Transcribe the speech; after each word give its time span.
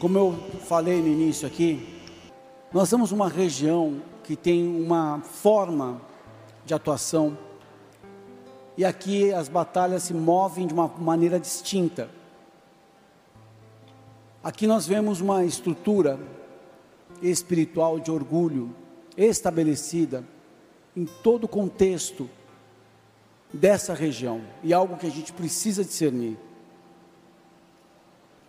Como 0.00 0.16
eu 0.16 0.32
falei 0.60 1.02
no 1.02 1.08
início 1.08 1.46
aqui, 1.46 1.86
nós 2.72 2.84
estamos 2.84 3.12
numa 3.12 3.28
região 3.28 4.00
que 4.24 4.34
tem 4.34 4.66
uma 4.66 5.20
forma 5.20 6.00
de 6.64 6.72
atuação 6.72 7.36
e 8.78 8.84
aqui 8.84 9.30
as 9.30 9.46
batalhas 9.46 10.04
se 10.04 10.14
movem 10.14 10.66
de 10.66 10.72
uma 10.72 10.88
maneira 10.88 11.38
distinta. 11.38 12.08
Aqui 14.42 14.66
nós 14.66 14.86
vemos 14.86 15.20
uma 15.20 15.44
estrutura 15.44 16.18
espiritual 17.20 18.00
de 18.00 18.10
orgulho 18.10 18.74
estabelecida 19.18 20.24
em 20.96 21.04
todo 21.04 21.44
o 21.44 21.48
contexto 21.48 22.26
dessa 23.52 23.92
região 23.92 24.40
e 24.62 24.72
algo 24.72 24.96
que 24.96 25.06
a 25.06 25.10
gente 25.10 25.30
precisa 25.30 25.84
discernir. 25.84 26.38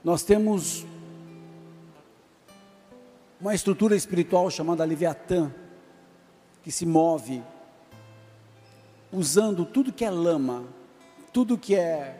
Nós 0.01 0.23
temos 0.23 0.85
uma 3.41 3.55
estrutura 3.55 3.95
espiritual 3.95 4.51
chamada 4.51 4.85
Leviatã, 4.85 5.51
que 6.61 6.71
se 6.71 6.85
move 6.85 7.41
usando 9.11 9.65
tudo 9.65 9.91
que 9.91 10.05
é 10.05 10.11
lama, 10.11 10.63
tudo 11.33 11.57
que 11.57 11.75
é 11.75 12.19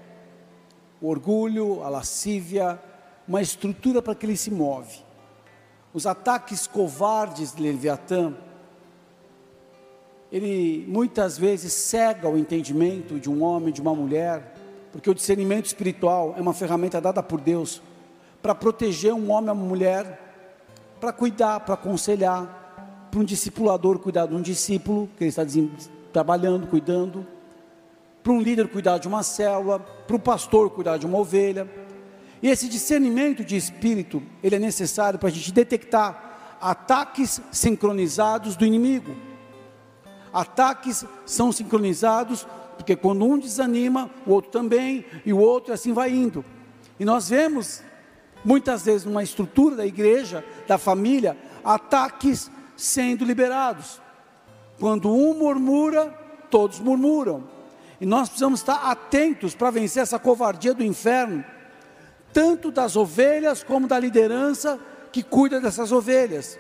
orgulho, 0.99 1.83
a 1.83 1.89
lascívia, 1.89 2.81
uma 3.27 3.39
estrutura 3.39 4.01
para 4.01 4.15
que 4.15 4.25
ele 4.25 4.35
se 4.35 4.49
move. 4.49 4.97
Os 5.93 6.07
ataques 6.07 6.65
covardes 6.65 7.53
de 7.53 7.61
Leviatã, 7.61 8.33
ele 10.31 10.85
muitas 10.87 11.37
vezes 11.37 11.71
cega 11.71 12.27
o 12.27 12.37
entendimento 12.37 13.19
de 13.19 13.29
um 13.29 13.43
homem, 13.43 13.71
de 13.71 13.79
uma 13.79 13.93
mulher, 13.93 14.55
porque 14.91 15.09
o 15.09 15.13
discernimento 15.13 15.67
espiritual 15.67 16.33
é 16.35 16.41
uma 16.41 16.53
ferramenta 16.53 16.99
dada 16.99 17.21
por 17.21 17.39
Deus 17.39 17.79
para 18.41 18.55
proteger 18.55 19.13
um 19.13 19.29
homem 19.29 19.51
ou 19.51 19.55
uma 19.55 19.67
mulher, 19.67 20.30
para 21.01 21.11
cuidar, 21.11 21.59
para 21.61 21.73
aconselhar, 21.73 23.07
para 23.09 23.19
um 23.19 23.23
discipulador 23.23 23.97
cuidar 23.97 24.27
de 24.27 24.35
um 24.35 24.41
discípulo 24.41 25.09
que 25.17 25.23
ele 25.23 25.29
está 25.29 25.43
trabalhando, 26.13 26.67
cuidando, 26.67 27.25
para 28.21 28.31
um 28.31 28.39
líder 28.39 28.67
cuidar 28.67 28.99
de 28.99 29.07
uma 29.07 29.23
célula, 29.23 29.79
para 29.79 30.15
o 30.15 30.19
pastor 30.19 30.69
cuidar 30.69 30.97
de 30.97 31.07
uma 31.07 31.17
ovelha. 31.17 31.67
E 32.41 32.47
esse 32.47 32.69
discernimento 32.69 33.43
de 33.43 33.57
espírito, 33.57 34.21
ele 34.43 34.55
é 34.55 34.59
necessário 34.59 35.17
para 35.17 35.29
a 35.29 35.31
gente 35.31 35.51
detectar 35.51 36.57
ataques 36.61 37.41
sincronizados 37.51 38.55
do 38.55 38.63
inimigo. 38.63 39.15
Ataques 40.31 41.03
são 41.25 41.51
sincronizados 41.51 42.45
porque 42.77 42.95
quando 42.95 43.25
um 43.25 43.37
desanima, 43.37 44.09
o 44.25 44.31
outro 44.31 44.51
também, 44.51 45.05
e 45.25 45.33
o 45.33 45.39
outro 45.39 45.73
assim 45.73 45.93
vai 45.93 46.11
indo. 46.11 46.45
E 46.99 47.05
nós 47.05 47.29
vemos 47.29 47.83
muitas 48.43 48.83
vezes 48.83 49.05
numa 49.05 49.23
estrutura 49.23 49.75
da 49.75 49.85
igreja, 49.85 50.43
da 50.67 50.77
família, 50.77 51.37
ataques 51.63 52.49
sendo 52.75 53.23
liberados. 53.23 54.01
Quando 54.79 55.13
um 55.13 55.33
murmura, 55.33 56.07
todos 56.49 56.79
murmuram. 56.79 57.43
E 57.99 58.05
nós 58.05 58.29
precisamos 58.29 58.61
estar 58.61 58.89
atentos 58.89 59.53
para 59.53 59.69
vencer 59.69 60.01
essa 60.01 60.17
covardia 60.17 60.73
do 60.73 60.83
inferno, 60.83 61.45
tanto 62.33 62.71
das 62.71 62.95
ovelhas 62.95 63.63
como 63.63 63.87
da 63.87 63.99
liderança 63.99 64.79
que 65.11 65.21
cuida 65.21 65.61
dessas 65.61 65.91
ovelhas. 65.91 66.57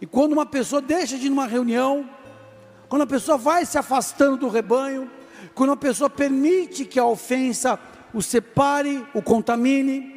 E 0.00 0.06
quando 0.06 0.32
uma 0.32 0.46
pessoa 0.46 0.80
deixa 0.80 1.18
de 1.18 1.26
ir 1.26 1.30
numa 1.30 1.46
reunião, 1.46 2.08
quando 2.88 3.02
a 3.02 3.06
pessoa 3.06 3.36
vai 3.36 3.66
se 3.66 3.76
afastando 3.76 4.38
do 4.38 4.48
rebanho, 4.48 5.10
quando 5.54 5.72
a 5.72 5.76
pessoa 5.76 6.08
permite 6.08 6.84
que 6.84 6.98
a 6.98 7.04
ofensa 7.04 7.78
o 8.14 8.22
separe, 8.22 9.06
o 9.12 9.20
contamine, 9.20 10.15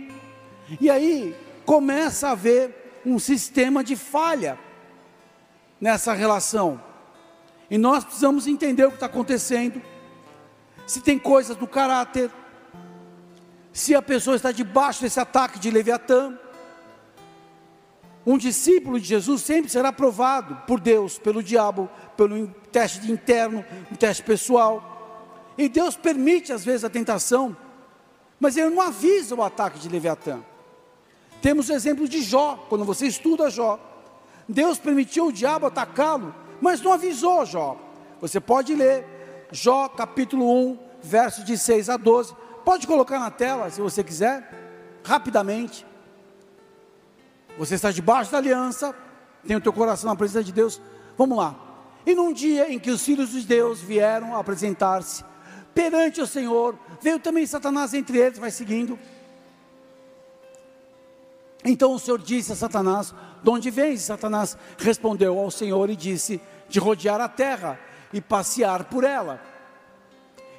e 0.80 0.89
aí 0.89 1.36
começa 1.66 2.28
a 2.28 2.31
haver 2.31 3.02
um 3.06 3.17
sistema 3.20 3.84
de 3.84 3.95
falha 3.95 4.58
nessa 5.80 6.14
relação. 6.14 6.81
E 7.70 7.77
nós 7.77 8.04
precisamos 8.04 8.48
entender 8.48 8.86
o 8.86 8.89
que 8.89 8.95
está 8.95 9.05
acontecendo. 9.05 9.82
Se 10.88 11.02
tem 11.02 11.20
coisas 11.20 11.55
do 11.55 11.67
caráter, 11.67 12.32
se 13.71 13.95
a 13.95 14.02
pessoa 14.02 14.36
está 14.36 14.52
debaixo 14.52 15.02
desse 15.02 15.20
ataque 15.20 15.60
de 15.60 15.70
Leviatã. 15.70 16.38
Um 18.26 18.38
discípulo 18.38 18.99
de 18.99 19.08
Jesus 19.08 19.42
sempre 19.42 19.72
será 19.72 19.92
provado 19.92 20.55
por 20.67 20.80
Deus, 20.80 21.17
pelo 21.17 21.42
diabo, 21.42 21.89
pelo 22.17 22.48
teste 22.72 23.11
interno, 23.11 23.64
um 23.92 23.95
teste 23.95 24.23
pessoal. 24.23 25.54
E 25.58 25.70
Deus 25.70 25.95
permite 25.95 26.52
às 26.52 26.66
vezes 26.66 26.83
a 26.83 26.89
tentação, 26.89 27.55
mas 28.39 28.58
Ele 28.58 28.70
não 28.70 28.82
avisa 28.82 29.36
o 29.36 29.43
ataque 29.43 29.80
de 29.80 29.88
Leviatã. 29.88 30.42
Temos 31.42 31.70
o 31.70 31.73
exemplo 31.73 32.08
de 32.08 32.22
Jó, 32.22 32.66
quando 32.70 32.83
você 32.83 33.08
estuda 33.08 33.50
Jó. 33.50 33.80
Deus 34.48 34.77
permitiu 34.77 35.27
o 35.27 35.32
diabo 35.32 35.67
atacá-lo, 35.67 36.33
mas 36.60 36.82
não 36.82 36.94
avisou 36.94 37.45
Jó. 37.45 37.77
Você 38.20 38.39
pode 38.39 38.76
ler 38.76 39.05
Jó 39.52 39.88
capítulo 39.88 40.52
1, 40.72 40.80
versos 41.02 41.45
de 41.45 41.58
6 41.58 41.89
a 41.89 41.98
12. 41.98 42.36
Pode 42.66 42.86
colocar 42.86 43.20
na 43.20 43.32
tela 43.32 43.70
se 43.70 43.82
você 43.82 44.04
quiser, 44.04 44.52
rapidamente. 45.04 45.86
Você 47.58 47.76
está 47.76 47.92
debaixo 47.92 48.32
da 48.32 48.38
aliança, 48.38 48.95
tem 49.45 49.55
o 49.55 49.61
teu 49.61 49.73
coração 49.73 50.10
na 50.10 50.16
presença 50.16 50.44
de 50.44 50.52
Deus. 50.52 50.82
Vamos 51.17 51.38
lá. 51.38 51.55
E 52.05 52.16
num 52.16 52.32
dia 52.33 52.72
em 52.72 52.80
que 52.80 52.92
os 52.92 53.04
filhos 53.04 53.30
de 53.30 53.42
Deus 53.42 53.80
vieram 53.80 54.36
apresentar-se 54.36 55.23
perante 55.73 56.20
o 56.22 56.28
Senhor, 56.28 56.78
veio 57.02 57.20
também 57.20 57.45
Satanás 57.45 57.94
entre 57.94 58.17
eles, 58.17 58.39
vai 58.39 58.52
seguindo. 58.52 58.98
Então 61.64 61.93
o 61.93 61.99
Senhor 61.99 62.21
disse 62.21 62.52
a 62.52 62.55
Satanás: 62.55 63.14
De 63.43 63.49
onde 63.49 63.70
vens? 63.70 64.02
Satanás 64.02 64.58
respondeu 64.77 65.37
ao 65.37 65.52
Senhor 65.52 65.89
e 65.89 65.95
disse: 65.95 66.42
De 66.67 66.80
rodear 66.80 67.20
a 67.20 67.27
terra 67.27 67.80
e 68.14 68.21
passear 68.21 68.86
por 68.86 69.03
ela. 69.03 69.42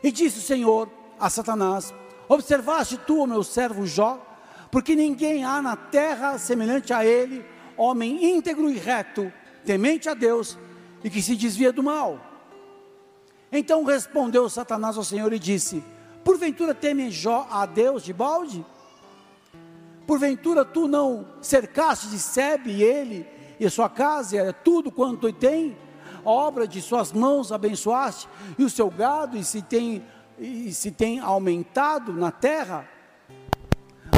E 0.02 0.10
disse 0.10 0.38
o 0.38 0.42
Senhor 0.42 0.88
a 1.18 1.30
Satanás: 1.30 1.94
Observaste 2.28 2.98
tu, 2.98 3.22
o 3.22 3.26
meu 3.26 3.42
servo 3.42 3.86
Jó? 3.86 4.26
Porque 4.70 4.94
ninguém 4.94 5.44
há 5.44 5.60
na 5.60 5.74
terra 5.74 6.38
semelhante 6.38 6.92
a 6.92 7.04
ele, 7.04 7.44
homem 7.76 8.36
íntegro 8.36 8.70
e 8.70 8.78
reto, 8.78 9.32
temente 9.64 10.08
a 10.08 10.14
Deus 10.14 10.56
e 11.02 11.10
que 11.10 11.20
se 11.20 11.34
desvia 11.34 11.72
do 11.72 11.82
mal. 11.82 12.20
Então 13.50 13.84
respondeu 13.84 14.48
Satanás 14.48 14.96
ao 14.96 15.04
Senhor 15.04 15.32
e 15.32 15.38
disse: 15.38 15.82
Porventura 16.22 16.74
teme 16.74 17.10
Jó 17.10 17.48
a 17.50 17.66
Deus 17.66 18.04
de 18.04 18.12
balde? 18.12 18.64
Porventura 20.10 20.64
tu 20.64 20.88
não 20.88 21.24
cercaste 21.40 22.08
de 22.08 22.18
Sebe 22.18 22.82
ele 22.82 23.24
e 23.60 23.70
sua 23.70 23.88
casa, 23.88 24.36
e 24.38 24.52
tudo 24.52 24.90
quanto 24.90 25.32
tem? 25.32 25.78
A 26.24 26.28
obra 26.28 26.66
de 26.66 26.82
suas 26.82 27.12
mãos 27.12 27.52
abençoaste, 27.52 28.28
e 28.58 28.64
o 28.64 28.68
seu 28.68 28.90
gado, 28.90 29.36
e 29.36 29.44
se 29.44 29.62
tem, 29.62 30.04
e 30.36 30.74
se 30.74 30.90
tem 30.90 31.20
aumentado 31.20 32.12
na 32.12 32.32
terra? 32.32 32.88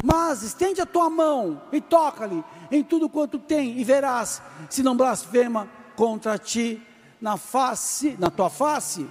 Mas 0.02 0.42
estende 0.42 0.80
a 0.80 0.86
tua 0.86 1.10
mão 1.10 1.60
e 1.70 1.78
toca-lhe 1.78 2.42
em 2.70 2.82
tudo 2.82 3.06
quanto 3.06 3.38
tem, 3.38 3.78
e 3.78 3.84
verás 3.84 4.40
se 4.70 4.82
não 4.82 4.96
blasfema 4.96 5.68
contra 5.94 6.38
ti 6.38 6.80
na 7.20 7.36
face, 7.36 8.16
na 8.18 8.30
tua 8.30 8.48
face. 8.48 9.06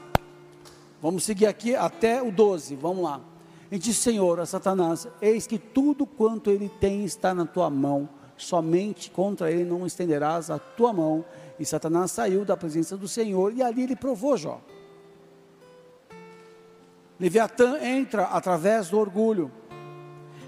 Vamos 0.99 1.25
seguir 1.25 1.45
aqui 1.45 1.75
até 1.75 2.23
o 2.23 2.31
12, 2.31 2.75
vamos 2.75 3.03
lá. 3.03 3.30
E 3.71 3.79
disse 3.79 4.01
Senhor 4.01 4.39
a 4.39 4.45
Satanás: 4.45 5.07
Eis 5.21 5.47
que 5.47 5.57
tudo 5.57 6.05
quanto 6.05 6.51
ele 6.51 6.67
tem 6.67 7.05
está 7.05 7.33
na 7.33 7.45
tua 7.45 7.69
mão, 7.69 8.09
somente 8.35 9.09
contra 9.09 9.49
ele 9.49 9.63
não 9.63 9.87
estenderás 9.87 10.51
a 10.51 10.59
tua 10.59 10.91
mão. 10.91 11.23
E 11.57 11.65
Satanás 11.65 12.11
saiu 12.11 12.43
da 12.43 12.57
presença 12.57 12.97
do 12.97 13.07
Senhor 13.07 13.53
e 13.53 13.63
ali 13.63 13.83
ele 13.83 13.95
provou 13.95 14.35
Jó. 14.35 14.59
Leviatã 17.17 17.79
entra 17.81 18.23
através 18.23 18.89
do 18.89 18.99
orgulho. 18.99 19.51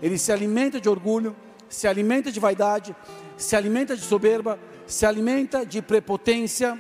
Ele 0.02 0.18
se 0.18 0.32
alimenta 0.32 0.82
de 0.82 0.90
orgulho, 0.90 1.36
se 1.70 1.88
alimenta 1.88 2.32
de 2.32 2.40
vaidade, 2.40 2.96
se 3.38 3.56
alimenta 3.56 3.96
de 3.96 4.02
soberba, 4.02 4.60
se 4.86 5.06
alimenta 5.06 5.66
de 5.66 5.82
prepotência. 5.82 6.78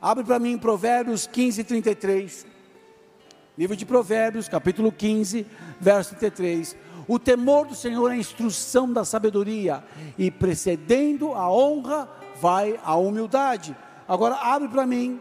Abre 0.00 0.24
para 0.24 0.38
mim 0.38 0.58
Provérbios 0.58 1.26
15, 1.26 1.64
33. 1.64 2.51
Livro 3.56 3.76
de 3.76 3.84
Provérbios, 3.84 4.48
capítulo 4.48 4.90
15, 4.90 5.46
verso 5.78 6.14
33. 6.14 6.74
O 7.06 7.18
temor 7.18 7.66
do 7.66 7.74
Senhor 7.74 8.08
é 8.10 8.14
a 8.14 8.16
instrução 8.16 8.90
da 8.90 9.04
sabedoria, 9.04 9.84
e 10.16 10.30
precedendo 10.30 11.34
a 11.34 11.50
honra 11.52 12.08
vai 12.40 12.80
a 12.82 12.96
humildade. 12.96 13.76
Agora 14.08 14.36
abre 14.36 14.68
para 14.68 14.86
mim 14.86 15.20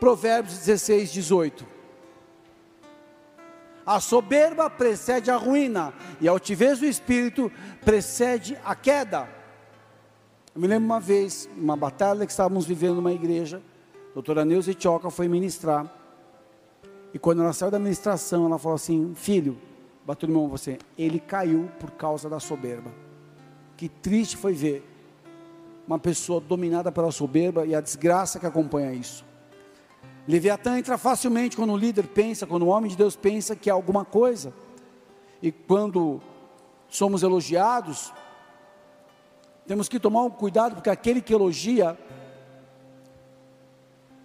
Provérbios 0.00 0.58
16, 0.58 1.12
18. 1.12 1.66
A 3.84 4.00
soberba 4.00 4.70
precede 4.70 5.30
a 5.30 5.36
ruína, 5.36 5.92
e 6.22 6.28
a 6.28 6.30
altivez 6.30 6.78
do 6.78 6.86
espírito 6.86 7.52
precede 7.84 8.56
a 8.64 8.74
queda. 8.74 9.28
Eu 10.54 10.60
me 10.60 10.66
lembro 10.66 10.86
uma 10.86 11.00
vez, 11.00 11.50
uma 11.54 11.76
batalha 11.76 12.24
que 12.24 12.32
estávamos 12.32 12.64
vivendo 12.64 12.94
numa 12.94 13.12
igreja, 13.12 13.60
a 14.10 14.14
doutora 14.14 14.42
Neuza 14.42 14.72
Tioca 14.72 15.10
foi 15.10 15.28
ministrar, 15.28 16.01
e 17.14 17.18
quando 17.18 17.42
ela 17.42 17.52
saiu 17.52 17.70
da 17.70 17.78
ministração, 17.78 18.46
ela 18.46 18.58
falou 18.58 18.76
assim: 18.76 19.12
Filho, 19.14 19.58
bateu 20.04 20.28
no 20.28 20.40
ombro 20.40 20.58
você, 20.58 20.78
ele 20.96 21.20
caiu 21.20 21.70
por 21.78 21.90
causa 21.92 22.28
da 22.28 22.40
soberba. 22.40 22.90
Que 23.76 23.88
triste 23.88 24.36
foi 24.36 24.52
ver 24.52 24.88
uma 25.86 25.98
pessoa 25.98 26.40
dominada 26.40 26.90
pela 26.90 27.10
soberba 27.10 27.66
e 27.66 27.74
a 27.74 27.80
desgraça 27.80 28.38
que 28.38 28.46
acompanha 28.46 28.92
isso. 28.92 29.24
Leviatã 30.26 30.78
entra 30.78 30.96
facilmente 30.96 31.56
quando 31.56 31.72
o 31.72 31.76
líder 31.76 32.06
pensa, 32.06 32.46
quando 32.46 32.62
o 32.62 32.68
homem 32.68 32.88
de 32.88 32.96
Deus 32.96 33.16
pensa 33.16 33.56
que 33.56 33.68
é 33.68 33.72
alguma 33.72 34.04
coisa. 34.04 34.52
E 35.42 35.50
quando 35.50 36.20
somos 36.88 37.22
elogiados, 37.24 38.12
temos 39.66 39.88
que 39.88 39.98
tomar 39.98 40.22
um 40.22 40.30
cuidado, 40.30 40.76
porque 40.76 40.90
aquele 40.90 41.20
que 41.20 41.34
elogia 41.34 41.98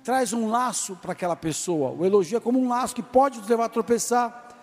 traz 0.08 0.32
um 0.32 0.48
laço 0.48 0.96
para 1.02 1.12
aquela 1.12 1.36
pessoa. 1.36 1.92
O 1.92 2.06
elogio 2.06 2.38
é 2.38 2.40
como 2.40 2.58
um 2.58 2.70
laço 2.70 2.96
que 2.96 3.04
pode 3.04 3.40
nos 3.40 3.50
levar 3.50 3.66
a 3.66 3.70
tropeçar, 3.70 4.56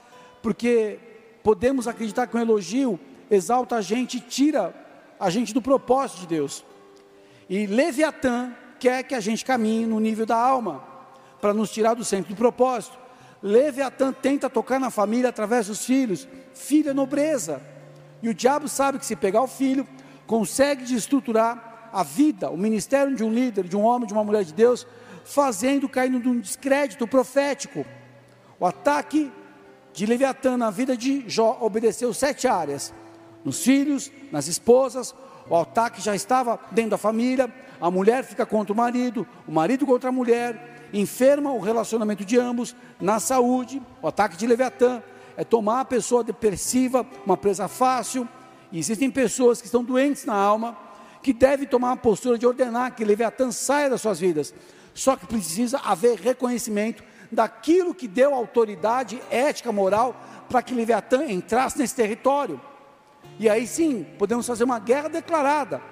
porque 0.42 0.98
podemos 1.42 1.86
acreditar 1.86 2.26
que 2.26 2.34
um 2.34 2.40
elogio 2.40 2.98
exalta 3.30 3.76
a 3.76 3.82
gente 3.82 4.16
e 4.16 4.20
tira 4.20 4.74
a 5.20 5.28
gente 5.28 5.52
do 5.52 5.60
propósito 5.60 6.20
de 6.20 6.28
Deus. 6.28 6.64
E 7.46 7.66
Leviatã 7.66 8.54
quer 8.80 9.02
que 9.02 9.14
a 9.14 9.20
gente 9.20 9.44
caminhe 9.44 9.84
no 9.84 10.00
nível 10.00 10.24
da 10.24 10.34
alma, 10.34 10.82
para 11.42 11.52
nos 11.52 11.70
tirar 11.70 11.92
do 11.92 12.06
centro 12.06 12.34
do 12.34 12.38
propósito. 12.38 12.96
Leviatã 13.42 14.14
tenta 14.14 14.48
tocar 14.48 14.80
na 14.80 14.88
família 14.88 15.28
através 15.28 15.66
dos 15.66 15.84
filhos, 15.84 16.26
filho 16.54 16.88
é 16.88 16.94
nobreza. 16.94 17.60
E 18.22 18.30
o 18.30 18.34
diabo 18.34 18.66
sabe 18.66 18.98
que 18.98 19.04
se 19.04 19.14
pegar 19.14 19.42
o 19.42 19.46
filho, 19.46 19.86
consegue 20.26 20.84
desestruturar 20.84 21.90
a 21.92 22.02
vida, 22.02 22.48
o 22.48 22.56
ministério 22.56 23.14
de 23.14 23.22
um 23.22 23.30
líder, 23.30 23.68
de 23.68 23.76
um 23.76 23.82
homem, 23.82 24.06
de 24.06 24.14
uma 24.14 24.24
mulher 24.24 24.42
de 24.42 24.54
Deus, 24.54 24.86
fazendo 25.24 25.88
cair 25.88 26.10
num 26.10 26.38
descrédito 26.38 27.06
profético. 27.06 27.84
O 28.58 28.66
ataque 28.66 29.32
de 29.92 30.06
Leviatã 30.06 30.56
na 30.56 30.70
vida 30.70 30.96
de 30.96 31.24
Jó 31.28 31.58
obedeceu 31.60 32.12
sete 32.12 32.46
áreas: 32.46 32.92
nos 33.44 33.62
filhos, 33.62 34.10
nas 34.30 34.46
esposas, 34.46 35.14
o 35.48 35.56
ataque 35.56 36.00
já 36.00 36.14
estava 36.14 36.58
dentro 36.70 36.92
da 36.92 36.98
família, 36.98 37.52
a 37.80 37.90
mulher 37.90 38.24
fica 38.24 38.46
contra 38.46 38.72
o 38.72 38.76
marido, 38.76 39.26
o 39.46 39.52
marido 39.52 39.86
contra 39.86 40.08
a 40.08 40.12
mulher, 40.12 40.88
enferma 40.92 41.52
o 41.52 41.60
relacionamento 41.60 42.24
de 42.24 42.38
ambos, 42.38 42.74
na 43.00 43.18
saúde, 43.18 43.82
o 44.00 44.08
ataque 44.08 44.36
de 44.36 44.46
Leviatã 44.46 45.02
é 45.36 45.44
tomar 45.44 45.80
a 45.80 45.84
pessoa 45.84 46.22
depressiva, 46.22 47.06
uma 47.26 47.36
presa 47.36 47.66
fácil, 47.68 48.28
e 48.70 48.78
existem 48.78 49.10
pessoas 49.10 49.60
que 49.60 49.66
estão 49.66 49.84
doentes 49.84 50.24
na 50.24 50.34
alma, 50.34 50.76
que 51.22 51.32
devem 51.32 51.66
tomar 51.66 51.92
a 51.92 51.96
postura 51.96 52.38
de 52.38 52.46
ordenar 52.46 52.94
que 52.94 53.04
Leviatã 53.04 53.50
saia 53.50 53.90
das 53.90 54.00
suas 54.00 54.20
vidas, 54.20 54.54
só 54.94 55.16
que 55.16 55.26
precisa 55.26 55.78
haver 55.78 56.18
reconhecimento 56.18 57.02
daquilo 57.30 57.94
que 57.94 58.06
deu 58.06 58.32
autoridade 58.32 59.20
ética, 59.28 59.72
moral, 59.72 60.14
para 60.48 60.62
que 60.62 60.72
Leviatã 60.72 61.26
entrasse 61.26 61.78
nesse 61.78 61.94
território. 61.94 62.60
E 63.38 63.48
aí 63.48 63.66
sim, 63.66 64.06
podemos 64.18 64.46
fazer 64.46 64.64
uma 64.64 64.78
guerra 64.78 65.08
declarada. 65.08 65.82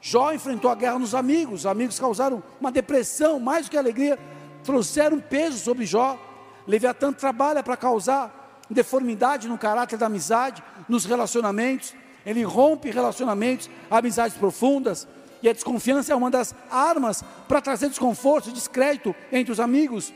Jó 0.00 0.32
enfrentou 0.32 0.70
a 0.70 0.74
guerra 0.74 0.98
nos 0.98 1.14
amigos, 1.14 1.60
os 1.60 1.66
amigos 1.66 2.00
causaram 2.00 2.42
uma 2.58 2.72
depressão, 2.72 3.38
mais 3.38 3.66
do 3.66 3.70
que 3.70 3.76
alegria, 3.76 4.18
trouxeram 4.64 5.20
peso 5.20 5.58
sobre 5.58 5.84
Jó. 5.84 6.18
Leviatã 6.66 7.12
trabalha 7.12 7.62
para 7.62 7.76
causar 7.76 8.64
deformidade 8.70 9.48
no 9.48 9.58
caráter 9.58 9.98
da 9.98 10.06
amizade, 10.06 10.62
nos 10.88 11.04
relacionamentos. 11.04 11.94
Ele 12.24 12.42
rompe 12.42 12.90
relacionamentos, 12.90 13.68
amizades 13.90 14.36
profundas, 14.36 15.06
e 15.42 15.48
a 15.48 15.52
desconfiança 15.52 16.12
é 16.12 16.16
uma 16.16 16.30
das 16.30 16.54
armas 16.70 17.24
para 17.48 17.60
trazer 17.60 17.88
desconforto 17.88 18.48
e 18.48 18.52
descrédito 18.52 19.14
entre 19.32 19.52
os 19.52 19.58
amigos. 19.58 20.12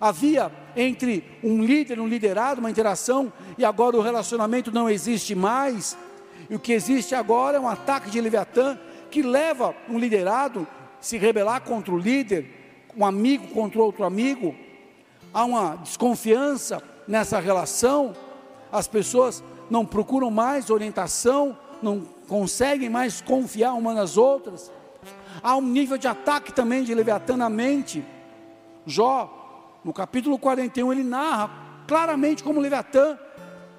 Havia 0.00 0.50
entre 0.76 1.24
um 1.42 1.62
líder, 1.62 2.00
um 2.00 2.06
liderado, 2.06 2.60
uma 2.60 2.70
interação, 2.70 3.32
e 3.56 3.64
agora 3.64 3.96
o 3.96 4.02
relacionamento 4.02 4.72
não 4.72 4.88
existe 4.88 5.34
mais. 5.34 5.96
E 6.50 6.54
o 6.54 6.58
que 6.58 6.72
existe 6.72 7.14
agora 7.14 7.56
é 7.56 7.60
um 7.60 7.68
ataque 7.68 8.10
de 8.10 8.20
Leviatã 8.20 8.78
que 9.10 9.22
leva 9.22 9.74
um 9.88 9.98
liderado 9.98 10.66
a 10.98 11.02
se 11.02 11.16
rebelar 11.16 11.62
contra 11.62 11.92
o 11.92 11.98
líder, 11.98 12.86
um 12.96 13.04
amigo 13.04 13.48
contra 13.48 13.80
outro 13.80 14.04
amigo. 14.04 14.54
Há 15.32 15.44
uma 15.44 15.76
desconfiança 15.76 16.82
nessa 17.06 17.38
relação, 17.38 18.14
as 18.72 18.88
pessoas 18.88 19.42
não 19.70 19.84
procuram 19.84 20.30
mais 20.30 20.70
orientação, 20.70 21.56
não 21.82 22.00
conseguem 22.28 22.88
mais 22.88 23.20
confiar 23.20 23.74
umas 23.74 23.96
nas 23.96 24.16
outras. 24.16 24.70
Há 25.42 25.56
um 25.56 25.62
nível 25.62 25.96
de 25.96 26.08
ataque 26.08 26.52
também 26.52 26.84
de 26.84 26.94
Leviatã 26.94 27.36
na 27.36 27.48
mente. 27.48 28.04
Jó, 28.86 29.80
no 29.84 29.92
capítulo 29.92 30.38
41, 30.38 30.92
ele 30.92 31.04
narra 31.04 31.50
claramente 31.86 32.42
como 32.42 32.60
Leviatã, 32.60 33.18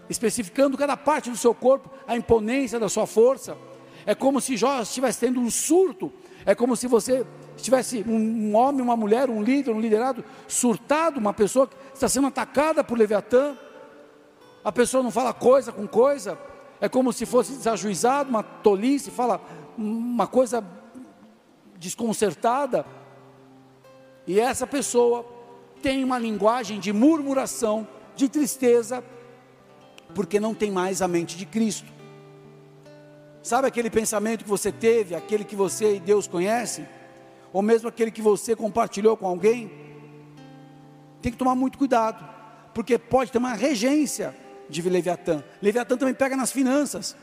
especificando 0.10 0.78
cada 0.78 0.98
parte 0.98 1.30
do 1.30 1.38
seu 1.38 1.54
corpo, 1.54 1.90
a 2.07 2.16
imponência 2.16 2.80
da 2.80 2.90
sua 2.90 3.06
força. 3.06 3.57
É 4.06 4.16
como 4.16 4.42
se 4.42 4.57
Jó 4.57 4.81
estivesse 4.81 5.19
tendo 5.19 5.40
um 5.40 5.50
surto. 5.50 6.12
É 6.45 6.56
como 6.56 6.75
se 6.75 6.88
você 6.88 7.25
tivesse 7.57 8.04
um, 8.07 8.16
um 8.16 8.56
homem, 8.56 8.81
uma 8.81 8.95
mulher, 8.95 9.30
um 9.30 9.44
líder, 9.44 9.72
um 9.72 9.80
liderado 9.80 10.24
surtado, 10.48 11.19
uma 11.19 11.34
pessoa 11.34 11.68
que 11.68 11.75
está 11.94 12.07
sendo 12.07 12.28
atacada 12.28 12.84
por 12.84 12.98
Leviatã. 12.98 13.56
A 14.63 14.72
pessoa 14.72 15.04
não 15.04 15.12
fala 15.12 15.34
coisa 15.34 15.72
com 15.72 15.88
coisa, 15.88 16.38
é 16.81 16.88
como 16.88 17.12
se 17.12 17.26
fosse 17.26 17.54
desajuizado, 17.54 18.30
uma 18.30 18.44
tolice, 18.44 19.12
fala 19.12 19.42
uma 19.78 20.28
coisa 20.28 20.64
desconcertada. 21.78 22.86
E 24.26 24.40
essa 24.40 24.66
pessoa 24.66 25.26
tem 25.81 26.04
uma 26.04 26.18
linguagem 26.18 26.80
de 26.80 26.94
murmuração, 26.94 27.88
de 28.16 28.30
tristeza, 28.30 29.04
porque 30.14 30.40
não 30.40 30.54
tem 30.54 30.72
mais 30.72 31.02
a 31.02 31.08
mente 31.08 31.38
de 31.38 31.46
Cristo. 31.46 31.92
Sabe 33.42 33.68
aquele 33.68 33.90
pensamento 33.90 34.44
que 34.44 34.50
você 34.50 34.72
teve, 34.72 35.16
aquele 35.16 35.44
que 35.44 35.56
você 35.56 35.96
e 35.96 36.00
Deus 36.00 36.28
conhecem? 36.28 36.88
Ou 37.52 37.62
mesmo 37.62 37.90
aquele 37.90 38.12
que 38.12 38.22
você 38.22 38.56
compartilhou 38.56 39.18
com 39.18 39.26
alguém? 39.26 39.72
Tem 41.22 41.31
que 41.31 41.38
tomar 41.38 41.56
muito 41.56 41.78
cuidado, 41.78 42.28
porque 42.74 42.98
pode 42.98 43.31
ter 43.31 43.38
uma 43.38 43.54
regência 43.54 44.36
de 44.69 44.81
Leviatã. 44.88 45.44
Leviatã 45.62 45.98
também 45.98 46.13
pega 46.13 46.38
nas 46.38 46.51
finanças, 46.51 47.16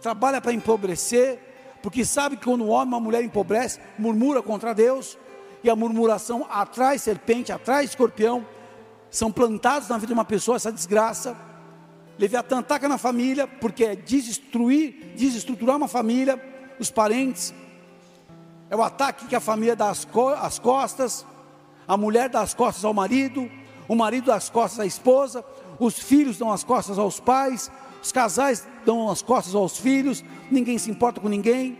trabalha 0.00 0.40
para 0.40 0.52
empobrecer, 0.52 1.38
porque 1.82 2.04
sabe 2.04 2.36
que 2.36 2.44
quando 2.44 2.64
um 2.64 2.70
homem, 2.70 2.88
uma 2.88 3.00
mulher 3.00 3.22
empobrece, 3.22 3.80
murmura 3.98 4.42
contra 4.42 4.74
Deus, 4.74 5.18
e 5.62 5.70
a 5.70 5.76
murmuração 5.76 6.46
atrai 6.50 6.98
serpente, 6.98 7.52
atrai 7.52 7.84
escorpião, 7.84 8.46
são 9.10 9.30
plantados 9.30 9.88
na 9.88 9.96
vida 9.96 10.08
de 10.08 10.12
uma 10.12 10.24
pessoa 10.24 10.56
essa 10.56 10.72
desgraça. 10.72 11.36
Leviatã 12.18 12.60
ataca 12.60 12.88
na 12.88 12.98
família, 12.98 13.46
porque 13.46 13.84
é 13.84 13.96
destruir, 13.96 15.14
desestruturar 15.16 15.76
uma 15.76 15.88
família, 15.88 16.40
os 16.78 16.90
parentes. 16.90 17.52
É 18.68 18.76
o 18.76 18.82
ataque 18.82 19.26
que 19.26 19.34
a 19.34 19.40
família 19.40 19.74
dá 19.74 19.90
às, 19.90 20.04
co 20.04 20.32
costas, 20.62 21.26
a 21.88 21.96
mulher 21.96 22.28
dá 22.28 22.40
as 22.40 22.54
costas 22.54 22.84
ao 22.84 22.94
marido, 22.94 23.50
o 23.88 23.96
marido 23.96 24.26
dá 24.26 24.36
as 24.36 24.48
costas 24.48 24.80
à 24.80 24.86
esposa, 24.86 25.44
os 25.80 25.98
filhos 25.98 26.38
dão 26.38 26.52
as 26.52 26.62
costas 26.62 26.98
aos 26.98 27.18
pais, 27.18 27.70
os 28.02 28.12
casais 28.12 28.66
dão 28.84 29.10
as 29.10 29.22
costas 29.22 29.54
aos 29.54 29.78
filhos, 29.78 30.22
ninguém 30.50 30.78
se 30.78 30.90
importa 30.90 31.20
com 31.20 31.28
ninguém. 31.28 31.78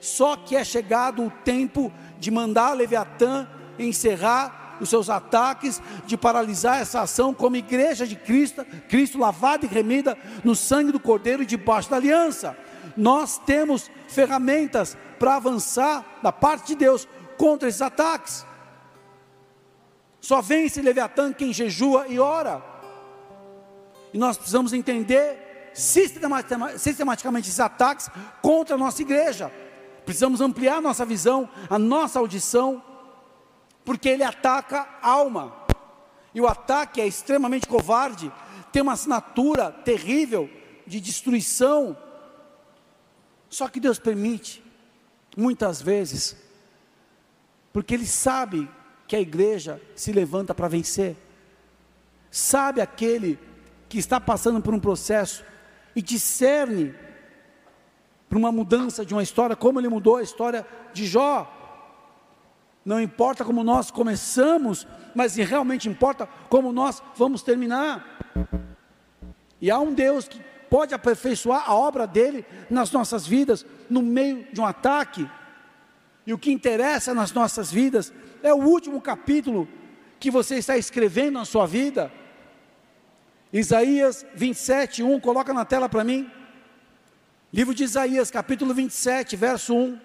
Só 0.00 0.36
que 0.36 0.54
é 0.54 0.62
chegado 0.62 1.24
o 1.24 1.30
tempo 1.30 1.92
de 2.20 2.30
mandar 2.30 2.74
Leviatã 2.74 3.48
encerrar 3.78 4.76
os 4.80 4.88
seus 4.88 5.10
ataques, 5.10 5.82
de 6.06 6.16
paralisar 6.16 6.80
essa 6.80 7.00
ação 7.00 7.34
como 7.34 7.56
igreja 7.56 8.06
de 8.06 8.14
Cristo, 8.14 8.64
Cristo 8.88 9.18
lavada 9.18 9.66
e 9.66 9.68
remida 9.68 10.16
no 10.44 10.54
sangue 10.54 10.92
do 10.92 11.00
Cordeiro 11.00 11.42
e 11.42 11.46
debaixo 11.46 11.90
da 11.90 11.96
aliança. 11.96 12.56
Nós 12.96 13.38
temos 13.38 13.90
ferramentas 14.06 14.96
para 15.18 15.36
avançar 15.36 16.04
da 16.22 16.30
parte 16.30 16.68
de 16.68 16.76
Deus 16.76 17.08
contra 17.36 17.68
esses 17.68 17.82
ataques. 17.82 18.46
Só 20.20 20.40
vence 20.40 20.82
Leviatã 20.82 21.32
quem 21.32 21.52
jejua 21.52 22.06
e 22.08 22.18
ora. 22.18 22.62
E 24.12 24.18
nós 24.18 24.36
precisamos 24.36 24.72
entender 24.72 25.72
sistematicamente 25.74 27.48
esses 27.48 27.60
ataques 27.60 28.08
contra 28.42 28.74
a 28.74 28.78
nossa 28.78 29.02
igreja. 29.02 29.52
Precisamos 30.04 30.40
ampliar 30.40 30.80
nossa 30.80 31.04
visão, 31.04 31.48
a 31.68 31.78
nossa 31.78 32.18
audição, 32.18 32.82
porque 33.84 34.08
ele 34.08 34.22
ataca 34.22 34.88
a 35.02 35.10
alma. 35.10 35.54
E 36.34 36.40
o 36.40 36.46
ataque 36.46 37.00
é 37.00 37.06
extremamente 37.06 37.66
covarde, 37.66 38.32
tem 38.72 38.82
uma 38.82 38.92
assinatura 38.92 39.70
terrível 39.70 40.48
de 40.86 41.00
destruição. 41.00 41.96
Só 43.48 43.68
que 43.68 43.80
Deus 43.80 43.98
permite, 43.98 44.62
muitas 45.36 45.80
vezes, 45.80 46.36
porque 47.72 47.94
Ele 47.94 48.06
sabe 48.06 48.68
que 49.06 49.16
a 49.16 49.20
igreja 49.20 49.80
se 49.94 50.12
levanta 50.12 50.54
para 50.54 50.68
vencer. 50.68 51.16
Sabe 52.30 52.80
aquele 52.80 53.38
que 53.88 53.98
está 53.98 54.20
passando 54.20 54.60
por 54.60 54.74
um 54.74 54.80
processo 54.80 55.44
e 55.94 56.02
discerne 56.02 56.94
para 58.28 58.38
uma 58.38 58.52
mudança 58.52 59.04
de 59.04 59.14
uma 59.14 59.22
história, 59.22 59.56
como 59.56 59.80
ele 59.80 59.88
mudou 59.88 60.16
a 60.16 60.22
história 60.22 60.66
de 60.92 61.06
Jó. 61.06 61.54
Não 62.84 63.00
importa 63.00 63.44
como 63.44 63.64
nós 63.64 63.90
começamos, 63.90 64.86
mas 65.14 65.36
realmente 65.36 65.88
importa 65.88 66.28
como 66.48 66.72
nós 66.72 67.02
vamos 67.16 67.42
terminar. 67.42 68.18
E 69.60 69.70
há 69.70 69.78
um 69.78 69.92
Deus 69.92 70.28
que 70.28 70.40
pode 70.70 70.94
aperfeiçoar 70.94 71.68
a 71.68 71.74
obra 71.74 72.06
dele 72.06 72.44
nas 72.68 72.92
nossas 72.92 73.26
vidas, 73.26 73.64
no 73.88 74.02
meio 74.02 74.46
de 74.52 74.60
um 74.60 74.66
ataque. 74.66 75.28
E 76.26 76.32
o 76.32 76.38
que 76.38 76.52
interessa 76.52 77.14
nas 77.14 77.32
nossas 77.32 77.72
vidas 77.72 78.12
é 78.42 78.52
o 78.52 78.58
último 78.58 79.00
capítulo 79.00 79.66
que 80.20 80.30
você 80.30 80.56
está 80.56 80.76
escrevendo 80.76 81.34
na 81.34 81.44
sua 81.44 81.66
vida. 81.66 82.12
Isaías 83.52 84.26
27, 84.34 85.02
1, 85.02 85.20
coloca 85.20 85.54
na 85.54 85.64
tela 85.64 85.88
para 85.88 86.04
mim. 86.04 86.30
Livro 87.52 87.74
de 87.74 87.84
Isaías, 87.84 88.30
capítulo 88.30 88.74
27, 88.74 89.36
verso 89.36 89.74
1. 89.74 89.98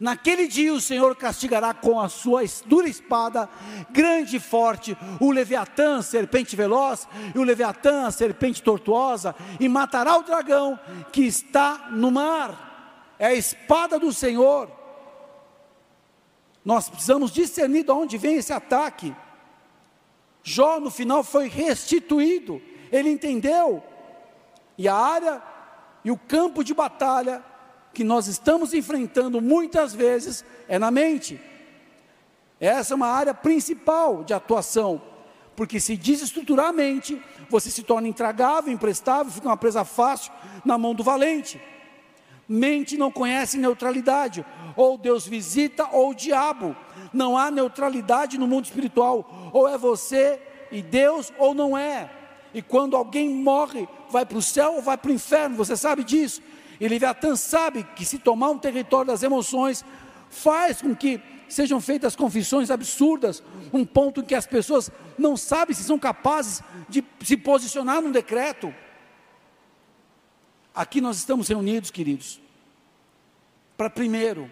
Naquele 0.00 0.48
dia 0.48 0.74
o 0.74 0.80
Senhor 0.80 1.14
castigará 1.14 1.72
com 1.72 2.00
a 2.00 2.08
sua 2.08 2.42
dura 2.66 2.88
espada, 2.88 3.48
grande 3.90 4.36
e 4.36 4.40
forte, 4.40 4.96
o 5.20 5.30
Leviatã, 5.30 6.02
serpente 6.02 6.56
veloz, 6.56 7.06
e 7.32 7.38
o 7.38 7.44
Leviatã, 7.44 8.10
serpente 8.10 8.60
tortuosa, 8.60 9.34
e 9.60 9.68
matará 9.68 10.16
o 10.16 10.24
dragão 10.24 10.78
que 11.12 11.22
está 11.22 11.88
no 11.92 12.10
mar. 12.10 13.14
É 13.18 13.26
a 13.26 13.34
espada 13.34 13.96
do 13.96 14.12
Senhor. 14.12 14.68
Nós 16.64 16.88
precisamos 16.88 17.30
discernir 17.30 17.84
de 17.84 17.92
onde 17.92 18.18
vem 18.18 18.36
esse 18.36 18.52
ataque. 18.52 19.14
Jó, 20.46 20.78
no 20.78 20.90
final, 20.90 21.24
foi 21.24 21.48
restituído, 21.48 22.60
ele 22.92 23.08
entendeu. 23.08 23.82
E 24.76 24.86
a 24.86 24.94
área 24.94 25.42
e 26.04 26.10
o 26.10 26.18
campo 26.18 26.62
de 26.62 26.74
batalha 26.74 27.42
que 27.94 28.04
nós 28.04 28.26
estamos 28.26 28.74
enfrentando 28.74 29.40
muitas 29.40 29.94
vezes 29.94 30.44
é 30.68 30.78
na 30.78 30.90
mente. 30.90 31.40
Essa 32.60 32.92
é 32.92 32.96
uma 32.96 33.06
área 33.06 33.32
principal 33.32 34.22
de 34.22 34.34
atuação, 34.34 35.00
porque 35.56 35.80
se 35.80 35.96
desestruturar 35.96 36.66
a 36.66 36.72
mente, 36.72 37.20
você 37.48 37.70
se 37.70 37.82
torna 37.82 38.06
intragável, 38.06 38.70
imprestável, 38.70 39.32
fica 39.32 39.48
uma 39.48 39.56
presa 39.56 39.82
fácil 39.82 40.30
na 40.62 40.76
mão 40.76 40.94
do 40.94 41.02
valente. 41.02 41.58
Mente 42.48 42.96
não 42.96 43.10
conhece 43.10 43.56
neutralidade, 43.56 44.44
ou 44.76 44.98
Deus 44.98 45.26
visita 45.26 45.88
ou 45.92 46.10
o 46.10 46.14
diabo. 46.14 46.76
Não 47.12 47.38
há 47.38 47.50
neutralidade 47.50 48.38
no 48.38 48.46
mundo 48.46 48.66
espiritual, 48.66 49.50
ou 49.52 49.68
é 49.68 49.78
você 49.78 50.40
e 50.70 50.82
Deus 50.82 51.32
ou 51.38 51.54
não 51.54 51.76
é. 51.76 52.10
E 52.52 52.62
quando 52.62 52.96
alguém 52.96 53.28
morre, 53.28 53.88
vai 54.10 54.24
para 54.24 54.38
o 54.38 54.42
céu 54.42 54.74
ou 54.74 54.82
vai 54.82 54.96
para 54.96 55.10
o 55.10 55.14
inferno, 55.14 55.56
você 55.56 55.76
sabe 55.76 56.04
disso. 56.04 56.40
E 56.80 56.88
Leviatã 56.88 57.34
sabe 57.36 57.84
que 57.96 58.04
se 58.04 58.18
tomar 58.18 58.50
um 58.50 58.58
território 58.58 59.06
das 59.06 59.22
emoções, 59.22 59.84
faz 60.28 60.82
com 60.82 60.94
que 60.94 61.20
sejam 61.48 61.80
feitas 61.80 62.16
confissões 62.16 62.70
absurdas, 62.70 63.42
um 63.72 63.84
ponto 63.84 64.20
em 64.20 64.24
que 64.24 64.34
as 64.34 64.46
pessoas 64.46 64.90
não 65.16 65.36
sabem 65.36 65.74
se 65.74 65.84
são 65.84 65.98
capazes 65.98 66.62
de 66.88 67.04
se 67.22 67.36
posicionar 67.36 68.00
num 68.00 68.10
decreto. 68.10 68.74
Aqui 70.74 71.00
nós 71.00 71.18
estamos 71.18 71.46
reunidos, 71.46 71.90
queridos, 71.90 72.40
para 73.76 73.88
primeiro 73.88 74.50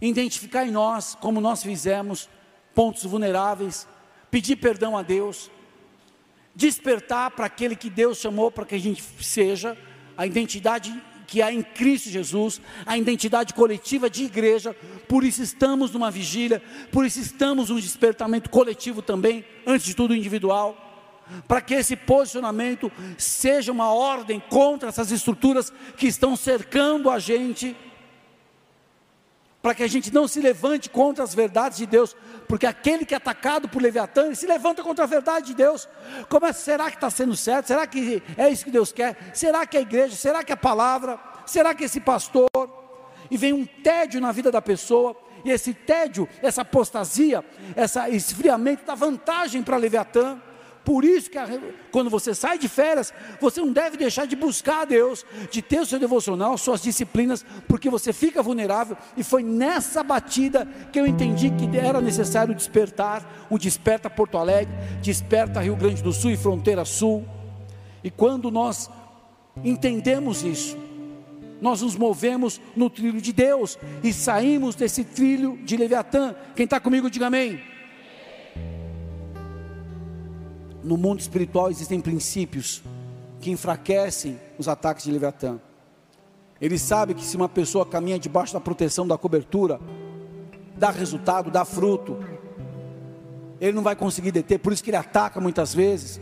identificar 0.00 0.64
em 0.64 0.70
nós, 0.70 1.16
como 1.16 1.40
nós 1.40 1.62
fizemos, 1.62 2.28
pontos 2.74 3.04
vulneráveis, 3.04 3.88
pedir 4.30 4.56
perdão 4.56 4.96
a 4.96 5.02
Deus, 5.02 5.50
despertar 6.54 7.30
para 7.32 7.46
aquele 7.46 7.74
que 7.74 7.90
Deus 7.90 8.18
chamou 8.18 8.50
para 8.50 8.64
que 8.64 8.74
a 8.74 8.78
gente 8.78 9.02
seja 9.20 9.76
a 10.16 10.26
identidade 10.26 11.02
que 11.26 11.42
há 11.42 11.52
em 11.52 11.62
Cristo 11.62 12.10
Jesus, 12.10 12.60
a 12.86 12.96
identidade 12.96 13.54
coletiva 13.54 14.08
de 14.08 14.24
igreja, 14.24 14.74
por 15.08 15.24
isso 15.24 15.42
estamos 15.42 15.90
numa 15.90 16.10
vigília, 16.10 16.62
por 16.92 17.04
isso 17.04 17.18
estamos 17.18 17.70
num 17.70 17.80
despertamento 17.80 18.50
coletivo 18.50 19.02
também, 19.02 19.44
antes 19.66 19.86
de 19.86 19.94
tudo 19.94 20.14
individual, 20.14 20.83
para 21.46 21.60
que 21.60 21.74
esse 21.74 21.96
posicionamento 21.96 22.90
seja 23.18 23.72
uma 23.72 23.92
ordem 23.92 24.42
contra 24.48 24.88
essas 24.88 25.10
estruturas 25.10 25.72
que 25.96 26.06
estão 26.06 26.36
cercando 26.36 27.10
a 27.10 27.18
gente 27.18 27.76
para 29.64 29.74
que 29.74 29.82
a 29.82 29.88
gente 29.88 30.12
não 30.12 30.28
se 30.28 30.40
levante 30.40 30.90
contra 30.90 31.24
as 31.24 31.34
verdades 31.34 31.78
de 31.78 31.86
Deus, 31.86 32.14
porque 32.46 32.66
aquele 32.66 33.06
que 33.06 33.14
é 33.14 33.16
atacado 33.16 33.66
por 33.66 33.80
Leviatã, 33.80 34.26
ele 34.26 34.34
se 34.34 34.46
levanta 34.46 34.82
contra 34.82 35.04
a 35.04 35.06
verdade 35.06 35.46
de 35.46 35.54
Deus. 35.54 35.88
Como 36.28 36.44
é, 36.44 36.52
será 36.52 36.90
que 36.90 36.98
está 36.98 37.08
sendo 37.08 37.34
certo? 37.34 37.68
Será 37.68 37.86
que 37.86 38.22
é 38.36 38.50
isso 38.50 38.66
que 38.66 38.70
Deus 38.70 38.92
quer? 38.92 39.16
Será 39.32 39.66
que 39.66 39.78
é 39.78 39.80
a 39.80 39.82
igreja? 39.82 40.14
Será 40.16 40.44
que 40.44 40.52
é 40.52 40.54
a 40.54 40.56
palavra? 40.58 41.18
Será 41.46 41.74
que 41.74 41.82
é 41.82 41.86
esse 41.86 41.98
pastor? 41.98 42.46
E 43.30 43.38
vem 43.38 43.54
um 43.54 43.64
tédio 43.64 44.20
na 44.20 44.32
vida 44.32 44.52
da 44.52 44.60
pessoa, 44.60 45.16
e 45.42 45.50
esse 45.50 45.72
tédio, 45.72 46.28
essa 46.42 46.60
apostasia, 46.60 47.42
esse 47.74 47.98
esfriamento 48.10 48.84
dá 48.84 48.94
vantagem 48.94 49.62
para 49.62 49.78
Leviatã. 49.78 50.42
Por 50.84 51.02
isso 51.02 51.30
que 51.30 51.38
quando 51.90 52.10
você 52.10 52.34
sai 52.34 52.58
de 52.58 52.68
férias, 52.68 53.12
você 53.40 53.60
não 53.60 53.72
deve 53.72 53.96
deixar 53.96 54.26
de 54.26 54.36
buscar 54.36 54.82
a 54.82 54.84
Deus, 54.84 55.24
de 55.50 55.62
ter 55.62 55.80
o 55.80 55.86
seu 55.86 55.98
devocional, 55.98 56.58
suas 56.58 56.82
disciplinas, 56.82 57.44
porque 57.66 57.88
você 57.88 58.12
fica 58.12 58.42
vulnerável. 58.42 58.96
E 59.16 59.24
foi 59.24 59.42
nessa 59.42 60.02
batida 60.02 60.68
que 60.92 61.00
eu 61.00 61.06
entendi 61.06 61.50
que 61.50 61.74
era 61.76 62.00
necessário 62.02 62.54
despertar, 62.54 63.46
um 63.50 63.56
desperta 63.56 64.10
Porto 64.10 64.36
Alegre, 64.36 64.74
desperta 65.00 65.60
Rio 65.60 65.76
Grande 65.76 66.02
do 66.02 66.12
Sul 66.12 66.32
e 66.32 66.36
fronteira 66.36 66.84
sul. 66.84 67.24
E 68.02 68.10
quando 68.10 68.50
nós 68.50 68.90
entendemos 69.64 70.42
isso, 70.42 70.76
nós 71.62 71.80
nos 71.80 71.96
movemos 71.96 72.60
no 72.76 72.90
trilho 72.90 73.22
de 73.22 73.32
Deus 73.32 73.78
e 74.02 74.12
saímos 74.12 74.74
desse 74.74 75.02
trilho 75.02 75.58
de 75.64 75.78
Leviatã. 75.78 76.34
Quem 76.54 76.64
está 76.64 76.78
comigo, 76.78 77.08
diga 77.08 77.28
amém 77.28 77.73
no 80.84 80.98
mundo 80.98 81.18
espiritual 81.18 81.70
existem 81.70 81.98
princípios 81.98 82.82
que 83.40 83.50
enfraquecem 83.50 84.38
os 84.58 84.68
ataques 84.68 85.04
de 85.04 85.10
Leviatã. 85.10 85.58
Ele 86.60 86.78
sabe 86.78 87.14
que 87.14 87.24
se 87.24 87.36
uma 87.36 87.48
pessoa 87.48 87.86
caminha 87.86 88.18
debaixo 88.18 88.52
da 88.52 88.60
proteção 88.60 89.06
da 89.06 89.16
cobertura, 89.16 89.80
dá 90.76 90.90
resultado, 90.90 91.50
dá 91.50 91.64
fruto. 91.64 92.22
Ele 93.60 93.72
não 93.72 93.82
vai 93.82 93.96
conseguir 93.96 94.30
deter, 94.30 94.58
por 94.58 94.72
isso 94.72 94.84
que 94.84 94.90
ele 94.90 94.96
ataca 94.96 95.40
muitas 95.40 95.74
vezes. 95.74 96.20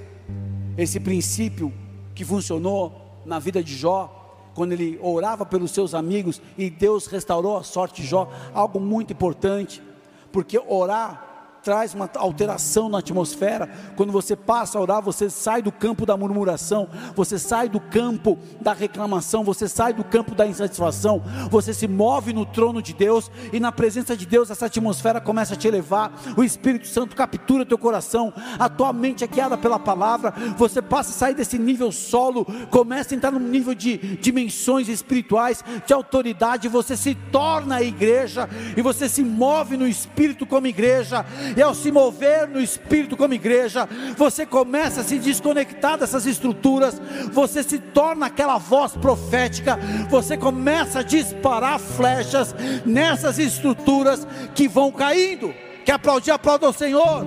Esse 0.78 1.00
princípio 1.00 1.72
que 2.14 2.24
funcionou 2.24 3.20
na 3.26 3.38
vida 3.38 3.62
de 3.62 3.74
Jó, 3.74 4.50
quando 4.54 4.72
ele 4.72 4.98
orava 5.02 5.44
pelos 5.44 5.72
seus 5.72 5.94
amigos 5.94 6.40
e 6.56 6.70
Deus 6.70 7.06
restaurou 7.06 7.56
a 7.56 7.62
sorte 7.62 8.02
de 8.02 8.08
Jó, 8.08 8.30
algo 8.54 8.78
muito 8.78 9.12
importante, 9.12 9.82
porque 10.30 10.58
orar 10.66 11.31
traz 11.62 11.94
uma 11.94 12.10
alteração 12.16 12.88
na 12.88 12.98
atmosfera. 12.98 13.68
Quando 13.96 14.12
você 14.12 14.34
passa 14.34 14.78
a 14.78 14.80
orar, 14.80 15.02
você 15.02 15.30
sai 15.30 15.62
do 15.62 15.70
campo 15.70 16.04
da 16.04 16.16
murmuração, 16.16 16.88
você 17.14 17.38
sai 17.38 17.68
do 17.68 17.80
campo 17.80 18.38
da 18.60 18.72
reclamação, 18.72 19.44
você 19.44 19.68
sai 19.68 19.92
do 19.92 20.04
campo 20.04 20.34
da 20.34 20.46
insatisfação, 20.46 21.22
você 21.50 21.72
se 21.72 21.86
move 21.86 22.32
no 22.32 22.44
trono 22.44 22.82
de 22.82 22.92
Deus 22.92 23.30
e 23.52 23.60
na 23.60 23.70
presença 23.70 24.16
de 24.16 24.26
Deus 24.26 24.50
essa 24.50 24.66
atmosfera 24.66 25.20
começa 25.20 25.54
a 25.54 25.56
te 25.56 25.68
elevar. 25.68 26.12
O 26.36 26.42
Espírito 26.42 26.86
Santo 26.86 27.14
captura 27.14 27.64
teu 27.64 27.78
coração, 27.78 28.32
a 28.58 28.68
tua 28.68 28.92
mente 28.92 29.24
é 29.24 29.26
guiada 29.26 29.56
pela 29.56 29.78
palavra. 29.78 30.32
Você 30.56 30.82
passa 30.82 31.10
a 31.10 31.14
sair 31.14 31.34
desse 31.34 31.58
nível 31.58 31.92
solo, 31.92 32.44
começa 32.70 33.14
a 33.14 33.16
entrar 33.16 33.30
num 33.30 33.38
nível 33.38 33.74
de 33.74 33.98
dimensões 34.16 34.88
espirituais, 34.88 35.64
de 35.86 35.92
autoridade. 35.92 36.68
Você 36.68 36.96
se 36.96 37.14
torna 37.14 37.76
a 37.76 37.82
igreja 37.82 38.48
e 38.76 38.82
você 38.82 39.08
se 39.08 39.22
move 39.22 39.76
no 39.76 39.86
Espírito 39.86 40.44
como 40.44 40.66
igreja 40.66 41.24
e 41.56 41.62
ao 41.62 41.74
se 41.74 41.90
mover 41.90 42.48
no 42.48 42.60
Espírito 42.60 43.16
como 43.16 43.34
igreja, 43.34 43.88
você 44.16 44.46
começa 44.46 45.00
a 45.00 45.04
se 45.04 45.18
desconectar 45.18 45.98
dessas 45.98 46.26
estruturas, 46.26 47.00
você 47.32 47.62
se 47.62 47.78
torna 47.78 48.26
aquela 48.26 48.58
voz 48.58 48.92
profética, 48.92 49.78
você 50.08 50.36
começa 50.36 51.00
a 51.00 51.02
disparar 51.02 51.78
flechas 51.78 52.54
nessas 52.84 53.38
estruturas 53.38 54.26
que 54.54 54.68
vão 54.68 54.90
caindo. 54.90 55.54
Quer 55.84 55.92
aplaudir? 55.92 56.30
Aplauda 56.30 56.66
ao 56.66 56.72
Senhor. 56.72 57.26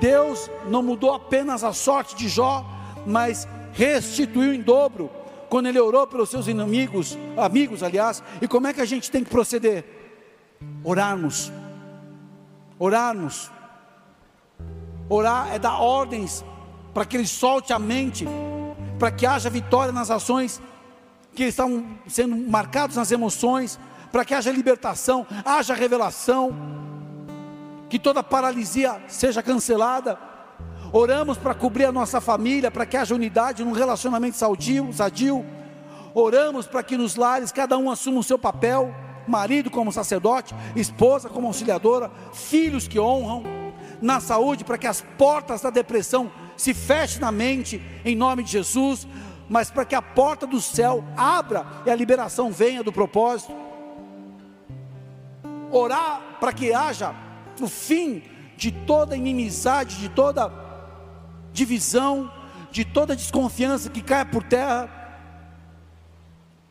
Deus 0.00 0.50
não 0.68 0.82
mudou 0.82 1.12
apenas 1.12 1.62
a 1.62 1.72
sorte 1.72 2.16
de 2.16 2.28
Jó, 2.28 2.64
mas 3.06 3.46
restituiu 3.72 4.54
em 4.54 4.62
dobro 4.62 5.10
quando 5.50 5.66
ele 5.66 5.80
orou 5.80 6.06
pelos 6.06 6.30
seus 6.30 6.46
inimigos, 6.46 7.18
amigos, 7.36 7.82
aliás, 7.82 8.22
e 8.40 8.46
como 8.46 8.68
é 8.68 8.72
que 8.72 8.80
a 8.80 8.84
gente 8.84 9.10
tem 9.10 9.24
que 9.24 9.30
proceder? 9.30 9.84
Orarmos. 10.84 11.52
Orarmos. 12.78 13.50
Orar 15.08 15.52
é 15.52 15.58
dar 15.58 15.78
ordens 15.80 16.44
para 16.94 17.04
que 17.04 17.16
ele 17.16 17.26
solte 17.26 17.72
a 17.72 17.80
mente, 17.80 18.24
para 18.96 19.10
que 19.10 19.26
haja 19.26 19.50
vitória 19.50 19.92
nas 19.92 20.08
ações 20.08 20.62
que 21.34 21.44
estão 21.44 21.84
sendo 22.06 22.36
marcados 22.36 22.94
nas 22.94 23.10
emoções, 23.10 23.78
para 24.12 24.24
que 24.24 24.34
haja 24.34 24.52
libertação, 24.52 25.26
haja 25.44 25.74
revelação, 25.74 26.54
que 27.88 27.98
toda 27.98 28.22
paralisia 28.22 29.02
seja 29.08 29.42
cancelada 29.42 30.29
Oramos 30.92 31.38
para 31.38 31.54
cobrir 31.54 31.84
a 31.84 31.92
nossa 31.92 32.20
família, 32.20 32.70
para 32.70 32.84
que 32.84 32.96
haja 32.96 33.14
unidade 33.14 33.64
num 33.64 33.72
relacionamento 33.72 34.36
sadio, 34.36 34.92
sadio. 34.92 35.44
Oramos 36.12 36.66
para 36.66 36.82
que 36.82 36.96
nos 36.96 37.14
lares 37.14 37.52
cada 37.52 37.78
um 37.78 37.88
assuma 37.88 38.20
o 38.20 38.24
seu 38.24 38.38
papel 38.38 38.92
marido 39.26 39.70
como 39.70 39.92
sacerdote, 39.92 40.54
esposa 40.74 41.28
como 41.28 41.46
auxiliadora, 41.46 42.10
filhos 42.32 42.88
que 42.88 42.98
honram, 42.98 43.44
na 44.02 44.18
saúde, 44.18 44.64
para 44.64 44.78
que 44.78 44.86
as 44.86 45.02
portas 45.16 45.60
da 45.60 45.70
depressão 45.70 46.32
se 46.56 46.74
fechem 46.74 47.20
na 47.20 47.30
mente, 47.30 47.80
em 48.04 48.16
nome 48.16 48.42
de 48.42 48.50
Jesus, 48.50 49.06
mas 49.48 49.70
para 49.70 49.84
que 49.84 49.94
a 49.94 50.02
porta 50.02 50.46
do 50.46 50.60
céu 50.60 51.04
abra 51.16 51.64
e 51.86 51.90
a 51.90 51.94
liberação 51.94 52.50
venha 52.50 52.82
do 52.82 52.92
propósito. 52.92 53.54
Orar 55.70 56.38
para 56.40 56.52
que 56.52 56.72
haja 56.72 57.14
o 57.60 57.68
fim 57.68 58.22
de 58.56 58.72
toda 58.72 59.16
inimizade, 59.16 59.96
de 59.96 60.08
toda 60.08 60.69
divisão, 61.52 62.30
de 62.70 62.84
toda 62.84 63.16
desconfiança 63.16 63.90
que 63.90 64.00
caia 64.00 64.24
por 64.24 64.42
terra. 64.42 64.88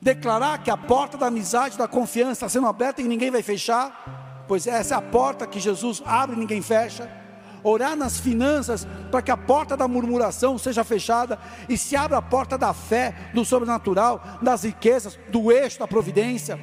Declarar 0.02 0.64
que 0.64 0.72
a 0.72 0.78
porta 0.78 1.18
da 1.18 1.28
amizade, 1.28 1.78
da 1.78 1.88
confiança 1.88 2.32
está 2.32 2.50
sendo 2.50 2.68
aberta 2.68 3.02
e 3.02 3.08
ninguém 3.08 3.30
vai 3.30 3.44
fechar, 3.44 4.46
pois 4.48 4.66
essa 4.66 4.96
é 4.96 4.98
a 4.98 5.02
porta 5.02 5.46
que 5.46 5.60
Jesus 5.60 6.02
abre 6.06 6.36
e 6.36 6.40
ninguém 6.40 6.62
fecha. 6.62 7.12
Orar 7.62 7.96
nas 7.98 8.18
finanças 8.18 8.88
para 9.12 9.22
que 9.22 9.32
a 9.32 9.36
porta 9.36 9.76
da 9.76 9.88
murmuração 9.88 10.58
seja 10.58 10.84
fechada 10.86 11.38
e 11.68 11.78
se 11.78 11.96
abra 11.96 12.18
a 12.18 12.22
porta 12.22 12.58
da 12.58 12.74
fé, 12.74 13.32
do 13.34 13.44
sobrenatural, 13.44 14.24
das 14.42 14.64
riquezas, 14.64 15.20
do 15.30 15.52
eixo 15.52 15.80
da 15.80 15.88
providência. 15.88 16.58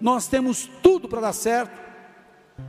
Nós 0.00 0.28
temos 0.28 0.70
tudo 0.82 1.08
para 1.08 1.20
dar 1.20 1.32
certo. 1.32 1.80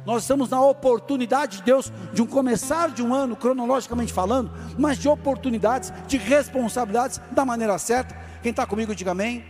Nós 0.06 0.24
estamos 0.24 0.50
na 0.50 0.62
oportunidade 0.62 1.58
de 1.58 1.64
Deus 1.64 1.92
de 2.14 2.22
um 2.22 2.28
começar 2.28 2.90
de 2.90 3.02
um 3.02 3.14
ano, 3.14 3.36
cronologicamente 3.36 4.12
falando, 4.12 4.52
mas 4.78 4.98
de 4.98 5.08
oportunidades, 5.08 5.94
de 6.08 6.18
responsabilidades 6.18 7.22
da 7.32 7.46
maneira 7.46 7.78
certa. 7.78 8.16
Quem 8.42 8.50
está 8.50 8.66
comigo, 8.66 8.94
diga 8.94 9.12
amém. 9.12 9.46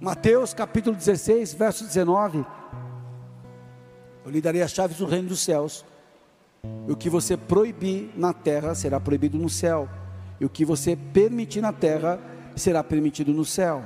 Mateus 0.00 0.52
capítulo 0.54 0.96
16, 0.96 1.54
verso 1.54 1.84
19. 1.84 2.44
Eu 4.24 4.30
lhe 4.30 4.40
darei 4.40 4.62
as 4.62 4.70
chaves 4.70 4.98
do 4.98 5.06
reino 5.06 5.28
dos 5.28 5.40
céus. 5.40 5.84
E 6.86 6.92
o 6.92 6.96
que 6.96 7.10
você 7.10 7.36
proibir 7.36 8.10
na 8.16 8.32
terra 8.32 8.74
será 8.74 9.00
proibido 9.00 9.36
no 9.36 9.48
céu. 9.48 9.88
E 10.40 10.44
o 10.44 10.48
que 10.48 10.64
você 10.64 10.96
permitir 10.96 11.60
na 11.60 11.72
terra 11.72 12.20
será 12.54 12.82
permitido 12.84 13.32
no 13.32 13.44
céu. 13.44 13.82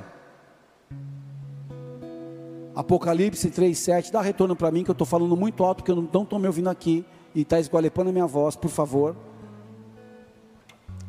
Apocalipse 2.77 3.49
3,7, 3.49 4.11
dá 4.11 4.21
retorno 4.21 4.55
para 4.55 4.69
mim, 4.69 4.83
que 4.83 4.91
eu 4.91 4.93
estou 4.93 5.07
falando 5.07 5.35
muito 5.35 5.63
alto, 5.63 5.77
porque 5.77 5.89
eu 5.89 5.95
não 5.95 6.21
estou 6.21 6.37
me 6.37 6.45
ouvindo 6.45 6.69
aqui, 6.69 7.03
e 7.33 7.41
está 7.41 7.59
esgualepando 7.59 8.11
a 8.11 8.13
minha 8.13 8.27
voz, 8.27 8.55
por 8.55 8.69
favor. 8.69 9.15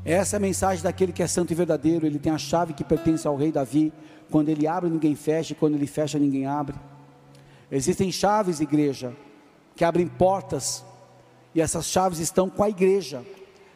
Essa 0.03 0.37
é 0.37 0.39
a 0.39 0.41
mensagem 0.41 0.83
daquele 0.83 1.13
que 1.13 1.23
é 1.23 1.27
santo 1.27 1.53
e 1.53 1.55
verdadeiro, 1.55 2.07
ele 2.07 2.19
tem 2.19 2.33
a 2.33 2.39
chave 2.39 2.73
que 2.73 2.83
pertence 2.83 3.29
ao 3.29 3.37
rei 3.37 3.53
Davi, 3.53 3.93
quando 4.31 4.49
ele 4.49 4.67
abre 4.67 4.89
ninguém 4.89 5.15
fecha, 5.15 5.53
e 5.53 5.57
quando 5.57 5.75
ele 5.75 5.87
fecha 5.87 6.19
ninguém 6.19 6.47
abre. 6.47 6.75
Existem 7.71 8.11
chaves, 8.11 8.61
igreja, 8.61 9.15
que 9.77 9.85
abrem 9.85 10.07
portas, 10.07 10.83
e 11.55 11.61
essas 11.61 11.85
chaves 11.85 12.19
estão 12.19 12.49
com 12.49 12.63
a 12.63 12.71
igreja. 12.71 13.23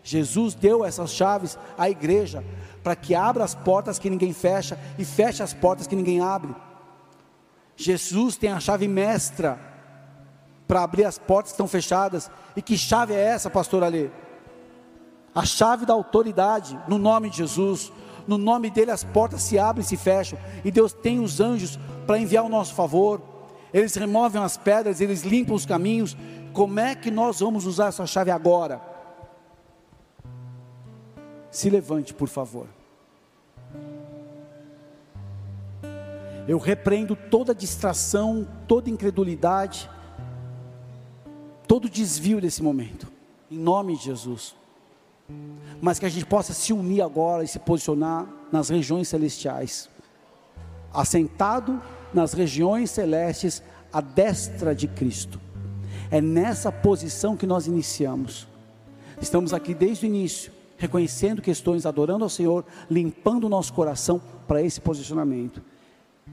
Jesus 0.03 0.55
deu 0.55 0.83
essas 0.83 1.11
chaves 1.11 1.59
à 1.77 1.91
igreja, 1.91 2.43
para 2.83 2.97
que 2.97 3.15
abra 3.15 3.45
as 3.45 3.55
portas 3.55 3.99
que 3.99 4.09
ninguém 4.09 4.33
fecha, 4.33 4.79
e 4.99 5.05
feche 5.05 5.43
as 5.43 5.53
portas 5.53 5.87
que 5.87 5.95
ninguém 5.95 6.23
abre. 6.23 6.55
Jesus 7.77 8.37
tem 8.37 8.51
a 8.51 8.61
chave 8.61 8.87
mestra 8.87 9.59
para 10.69 10.83
abrir 10.83 11.05
as 11.05 11.19
portas 11.19 11.53
que 11.53 11.55
estão 11.55 11.69
fechadas. 11.69 12.31
E 12.57 12.63
que 12.63 12.77
chave 12.77 13.15
é 13.15 13.21
essa, 13.21 13.51
pastor 13.51 13.83
Ali? 13.85 14.11
A 15.35 15.45
chave 15.45 15.87
da 15.87 15.95
autoridade, 15.95 16.79
no 16.87 16.99
nome 16.99 17.31
de 17.31 17.39
Jesus. 17.39 17.93
No 18.27 18.39
nome 18.39 18.71
dele 18.71 18.91
as 18.91 19.03
portas 19.03 19.43
se 19.43 19.59
abrem 19.59 19.85
e 19.85 19.87
se 19.87 19.97
fecham. 19.97 20.39
E 20.65 20.71
Deus 20.71 20.93
tem 20.93 21.21
os 21.21 21.41
anjos 21.41 21.79
para 22.07 22.19
enviar 22.19 22.45
o 22.45 22.49
nosso 22.49 22.75
favor. 22.75 23.21
Eles 23.73 23.95
removem 23.95 24.43
as 24.43 24.57
pedras, 24.57 25.01
eles 25.01 25.23
limpam 25.23 25.55
os 25.55 25.67
caminhos. 25.67 26.17
Como 26.53 26.79
é 26.79 26.95
que 26.95 27.11
nós 27.11 27.41
vamos 27.41 27.67
usar 27.67 27.89
essa 27.89 28.07
chave 28.07 28.31
agora? 28.31 28.81
Se 31.51 31.69
levante, 31.69 32.15
por 32.15 32.29
favor. 32.29 32.67
Eu 36.47 36.59
repreendo 36.59 37.15
toda 37.15 37.55
distração, 37.55 38.47
toda 38.67 38.91
incredulidade, 38.91 39.89
todo 41.69 41.89
desvio 41.89 42.41
desse 42.41 42.63
momento, 42.63 43.07
em 43.51 43.59
nome 43.59 43.97
de 43.97 44.05
Jesus. 44.05 44.55
Mas 45.81 45.99
que 45.99 46.07
a 46.07 46.09
gente 46.09 46.27
possa 46.27 46.53
se 46.53 46.73
unir 46.73 47.01
agora 47.01 47.45
e 47.45 47.49
se 47.49 47.59
posicionar 47.59 48.27
nas 48.51 48.69
regiões 48.69 49.09
celestiais, 49.09 49.89
assentado 50.93 51.81
nas 52.13 52.33
regiões 52.33 52.91
celestes 52.91 53.63
à 53.93 54.01
destra 54.01 54.75
de 54.75 54.89
Cristo. 54.89 55.41
É 56.11 56.21
nessa 56.21 56.73
posição 56.73 57.37
que 57.37 57.47
nós 57.47 57.67
iniciamos. 57.67 58.47
Estamos 59.21 59.55
aqui 59.55 59.73
desde 59.73 60.05
o 60.05 60.09
início, 60.09 60.53
reconhecendo 60.77 61.41
questões, 61.41 61.87
adorando 61.87 62.25
ao 62.25 62.29
Senhor, 62.29 62.65
limpando 62.91 63.45
o 63.45 63.49
nosso 63.49 63.73
coração 63.73 64.21
para 64.47 64.61
esse 64.61 64.81
posicionamento. 64.81 65.63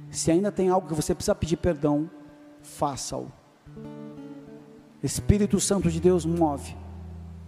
Se 0.10 0.32
ainda 0.32 0.52
tem 0.52 0.69
algo 0.69 0.88
que 0.88 0.93
você 0.93 1.13
precisa 1.13 1.36
pedir 1.36 1.58
perdão, 1.58 2.10
faça-o. 2.62 3.32
Espírito 5.02 5.60
Santo 5.60 5.89
de 5.89 5.99
Deus 5.99 6.25
move. 6.25 6.75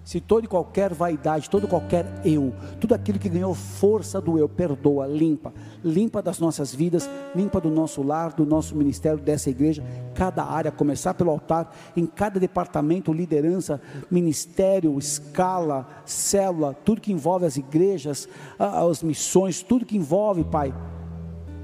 Se 0.04 0.20
toda 0.20 0.46
e 0.46 0.50
qualquer 0.50 0.94
vaidade, 0.94 1.50
todo 1.50 1.68
qualquer 1.68 2.06
eu, 2.26 2.54
tudo 2.80 2.96
aquilo 2.96 3.20
que 3.20 3.30
ganhou 3.30 3.54
força 3.54 4.20
do 4.20 4.38
eu, 4.38 4.50
perdoa, 4.50 5.06
limpa, 5.06 5.54
limpa 5.84 6.24
das 6.24 6.40
nossas 6.40 6.74
vidas, 6.74 7.08
limpa 7.36 7.62
do 7.62 7.70
nosso 7.70 8.02
lar, 8.02 8.34
do 8.34 8.44
nosso 8.44 8.76
ministério, 8.76 9.20
dessa 9.20 9.52
igreja, 9.52 9.84
cada 10.16 10.44
área, 10.44 10.72
começar 10.72 11.14
pelo 11.14 11.30
altar, 11.30 11.72
em 11.96 12.08
cada 12.08 12.40
departamento, 12.40 13.14
liderança, 13.14 13.80
ministério, 14.10 14.98
escala, 14.98 15.88
célula, 16.04 16.74
tudo 16.84 17.00
que 17.00 17.14
envolve 17.14 17.46
as 17.46 17.56
igrejas, 17.56 18.28
as 18.58 19.04
missões, 19.04 19.62
tudo 19.62 19.86
que 19.86 19.98
envolve, 19.98 20.44
Pai, 20.44 20.74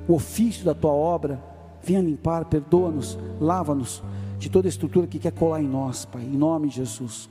o 0.07 0.13
ofício 0.13 0.65
da 0.65 0.73
tua 0.73 0.91
obra. 0.91 1.41
Venha 1.81 2.01
limpar, 2.01 2.45
perdoa-nos, 2.45 3.17
lava-nos 3.39 4.03
de 4.37 4.49
toda 4.49 4.67
estrutura 4.67 5.07
que 5.07 5.19
quer 5.19 5.31
colar 5.31 5.61
em 5.61 5.67
nós, 5.67 6.05
Pai, 6.05 6.23
em 6.23 6.37
nome 6.37 6.69
de 6.69 6.75
Jesus. 6.75 7.29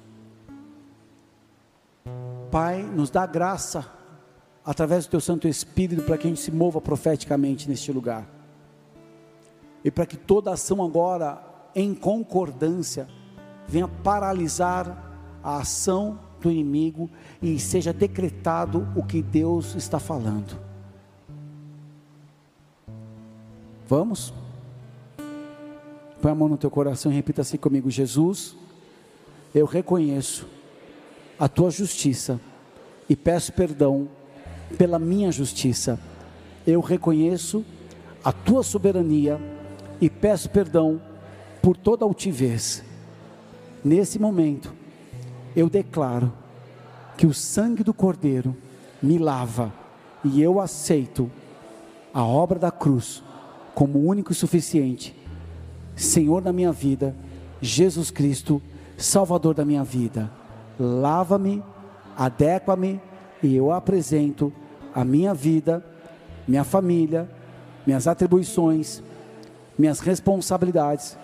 Pai, 2.51 2.83
nos 2.83 3.11
dá 3.11 3.27
graça 3.27 3.85
através 4.65 5.07
do 5.07 5.11
teu 5.11 5.21
Santo 5.21 5.47
Espírito 5.47 6.03
para 6.03 6.17
que 6.19 6.27
a 6.27 6.31
gente 6.31 6.41
se 6.41 6.51
mova 6.51 6.81
profeticamente 6.81 7.69
neste 7.69 7.93
lugar. 7.93 8.27
E 9.85 9.91
para 9.91 10.07
que 10.07 10.17
toda 10.17 10.53
ação 10.53 10.83
agora 10.83 11.41
em 11.75 11.95
concordância 11.95 13.07
venha 13.69 13.87
paralisar 13.87 15.05
a 15.43 15.59
ação 15.59 16.19
do 16.41 16.51
inimigo 16.51 17.11
e 17.41 17.59
seja 17.59 17.93
decretado 17.93 18.89
o 18.97 19.03
que 19.05 19.23
Deus 19.23 19.75
está 19.75 19.99
falando. 19.99 20.66
Vamos? 23.89 24.35
Põe 26.21 26.33
a 26.33 26.35
mão 26.35 26.49
no 26.49 26.57
teu 26.57 26.71
coração 26.71 27.13
e 27.13 27.15
repita 27.15 27.43
assim 27.43 27.57
comigo: 27.57 27.89
Jesus, 27.89 28.57
eu 29.55 29.65
reconheço 29.65 30.47
a 31.39 31.49
tua 31.49 31.71
justiça 31.71 32.41
e 33.09 33.15
peço 33.15 33.53
perdão 33.53 34.09
pela 34.77 34.99
minha 34.99 35.31
justiça. 35.31 36.01
Eu 36.67 36.81
reconheço 36.81 37.65
a 38.25 38.33
tua 38.33 38.65
soberania 38.65 39.41
e 40.01 40.11
peço 40.11 40.51
perdão 40.51 41.01
por 41.63 41.77
toda 41.77 42.05
altivez. 42.05 42.83
Nesse 43.85 44.19
momento, 44.19 44.75
eu 45.55 45.71
declaro 45.71 46.33
que 47.17 47.25
o 47.25 47.33
sangue 47.33 47.85
do 47.85 47.95
Cordeiro 47.95 48.57
me 49.01 49.17
lava 49.17 49.73
e 50.25 50.43
eu 50.43 50.61
aceito 50.61 51.31
a 52.13 52.25
obra 52.25 52.59
da 52.59 52.73
cruz 52.73 53.23
como 53.77 53.99
único 53.99 54.33
e 54.33 54.35
suficiente, 54.35 55.15
Senhor 55.95 56.41
da 56.41 56.51
minha 56.51 56.73
vida, 56.73 57.15
Jesus 57.61 58.11
Cristo, 58.11 58.63
Salvador 58.97 59.53
da 59.53 59.67
minha 59.67 59.85
vida. 59.85 60.31
Lava-me, 60.81 61.63
adequa-me 62.17 62.99
e 63.43 63.55
eu 63.55 63.71
apresento 63.71 64.51
a 64.95 65.05
minha 65.05 65.35
vida, 65.35 65.85
minha 66.49 66.65
família, 66.65 67.29
minhas 67.87 68.07
atribuições, 68.07 69.03
minhas 69.79 70.01
responsabilidades, 70.01 71.19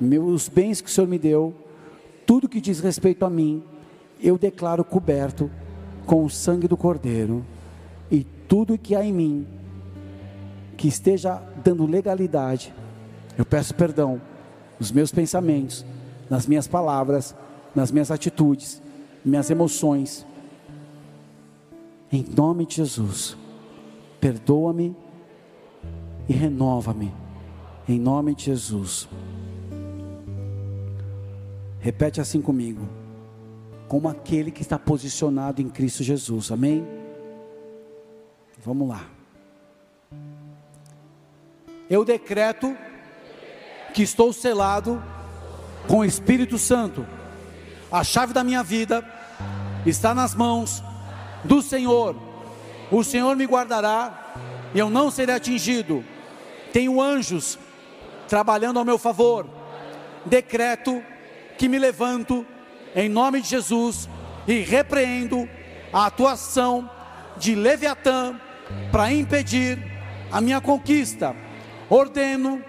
meus 0.00 0.48
bens 0.48 0.80
que 0.80 0.88
o 0.88 0.90
Senhor 0.90 1.06
me 1.06 1.18
deu, 1.18 1.54
tudo 2.24 2.48
que 2.48 2.62
diz 2.62 2.80
respeito 2.80 3.22
a 3.26 3.28
mim, 3.28 3.62
eu 4.18 4.38
declaro 4.38 4.82
coberto 4.82 5.50
com 6.06 6.24
o 6.24 6.30
sangue 6.30 6.66
do 6.66 6.76
Cordeiro, 6.76 7.44
e 8.10 8.24
tudo 8.48 8.78
que 8.78 8.94
há 8.94 9.04
em 9.04 9.12
mim 9.12 9.46
que 10.78 10.88
esteja 10.88 11.51
dando 11.62 11.86
legalidade, 11.86 12.74
eu 13.38 13.44
peço 13.44 13.74
perdão 13.74 14.20
nos 14.78 14.90
meus 14.90 15.10
pensamentos, 15.12 15.84
nas 16.28 16.46
minhas 16.46 16.66
palavras, 16.66 17.34
nas 17.74 17.90
minhas 17.90 18.10
atitudes, 18.10 18.82
minhas 19.24 19.50
emoções. 19.50 20.26
Em 22.10 22.24
nome 22.24 22.66
de 22.66 22.76
Jesus, 22.76 23.36
perdoa-me 24.20 24.94
e 26.28 26.32
renova-me, 26.32 27.12
em 27.88 27.98
nome 27.98 28.34
de 28.34 28.44
Jesus. 28.44 29.08
Repete 31.80 32.20
assim 32.20 32.40
comigo, 32.40 32.86
como 33.88 34.08
aquele 34.08 34.50
que 34.50 34.62
está 34.62 34.78
posicionado 34.78 35.60
em 35.60 35.68
Cristo 35.68 36.02
Jesus, 36.02 36.52
amém? 36.52 36.86
Vamos 38.64 38.88
lá. 38.88 39.21
Eu 41.88 42.04
decreto 42.04 42.76
que 43.92 44.02
estou 44.02 44.32
selado 44.32 45.02
com 45.86 45.98
o 45.98 46.04
Espírito 46.04 46.58
Santo. 46.58 47.06
A 47.90 48.02
chave 48.02 48.32
da 48.32 48.42
minha 48.42 48.62
vida 48.62 49.04
está 49.84 50.14
nas 50.14 50.34
mãos 50.34 50.82
do 51.44 51.60
Senhor. 51.60 52.16
O 52.90 53.02
Senhor 53.02 53.36
me 53.36 53.44
guardará 53.44 54.34
e 54.74 54.78
eu 54.78 54.88
não 54.88 55.10
serei 55.10 55.34
atingido. 55.34 56.04
Tenho 56.72 57.00
anjos 57.00 57.58
trabalhando 58.28 58.78
ao 58.78 58.84
meu 58.84 58.98
favor. 58.98 59.46
Decreto 60.24 61.02
que 61.58 61.68
me 61.68 61.78
levanto 61.78 62.46
em 62.94 63.08
nome 63.08 63.40
de 63.40 63.48
Jesus 63.48 64.08
e 64.46 64.60
repreendo 64.60 65.48
a 65.92 66.06
atuação 66.06 66.88
de 67.36 67.54
Leviatã 67.54 68.40
para 68.90 69.12
impedir 69.12 69.78
a 70.30 70.40
minha 70.40 70.60
conquista. 70.60 71.36
Ordeno 71.92 72.64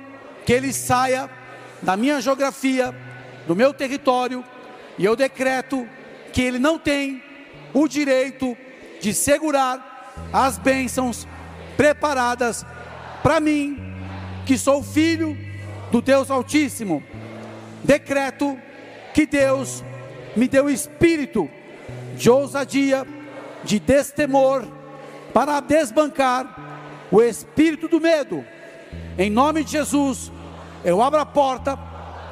que 0.46 0.52
ele 0.52 0.74
saia 0.74 1.30
da 1.82 1.96
minha 1.96 2.20
geografia, 2.20 2.94
do 3.48 3.56
meu 3.56 3.74
território, 3.74 4.44
e 4.98 5.06
eu 5.06 5.16
decreto 5.16 5.88
que 6.34 6.42
ele 6.42 6.60
não 6.60 6.78
tem 6.78 7.24
o 7.74 7.88
direito 7.88 8.58
de 9.00 9.14
segurar 9.14 10.12
as 10.34 10.58
bênçãos 10.58 11.26
preparadas 11.78 12.66
para 13.22 13.40
mim, 13.40 13.78
que 14.46 14.58
sou 14.58 14.84
filho 14.84 15.38
do 15.90 16.02
Deus 16.02 16.30
Altíssimo. 16.30 17.02
Decreto 17.82 18.60
que 19.14 19.26
Deus 19.26 19.86
me 20.36 20.50
deu 20.50 20.70
espírito 20.70 21.50
de 22.18 22.30
ousadia, 22.30 23.08
de 23.64 23.80
destemor, 23.80 24.68
para 25.34 25.62
desbancar 25.62 27.08
o 27.10 27.22
espírito 27.22 27.88
do 27.88 28.02
medo. 28.02 28.46
Em 29.18 29.30
nome 29.30 29.64
de 29.64 29.72
Jesus, 29.72 30.32
eu 30.84 31.02
abro 31.02 31.20
a 31.20 31.26
porta 31.26 31.78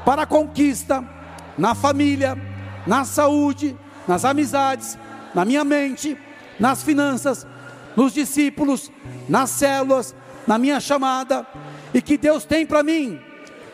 para 0.04 0.24
a 0.24 0.26
conquista 0.26 1.04
na 1.58 1.76
família, 1.76 2.36
na 2.88 3.06
saúde, 3.06 3.78
nas 4.08 4.26
amizades, 4.26 4.98
na 5.34 5.46
minha 5.46 5.64
mente, 5.64 6.18
nas 6.60 6.82
finanças, 6.82 7.46
nos 7.96 8.14
discípulos, 8.14 8.92
nas 9.30 9.52
células, 9.52 10.16
na 10.48 10.58
minha 10.58 10.80
chamada, 10.80 11.46
e 11.94 12.02
que 12.02 12.18
Deus 12.18 12.46
tem 12.46 12.66
para 12.66 12.82
mim. 12.82 13.20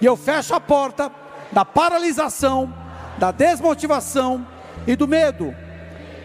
E 0.02 0.06
eu 0.06 0.18
fecho 0.18 0.54
a 0.54 0.60
porta 0.60 1.10
da 1.52 1.64
paralisação, 1.64 2.74
da 3.18 3.32
desmotivação 3.32 4.46
e 4.86 4.96
do 4.98 5.08
medo. 5.08 5.56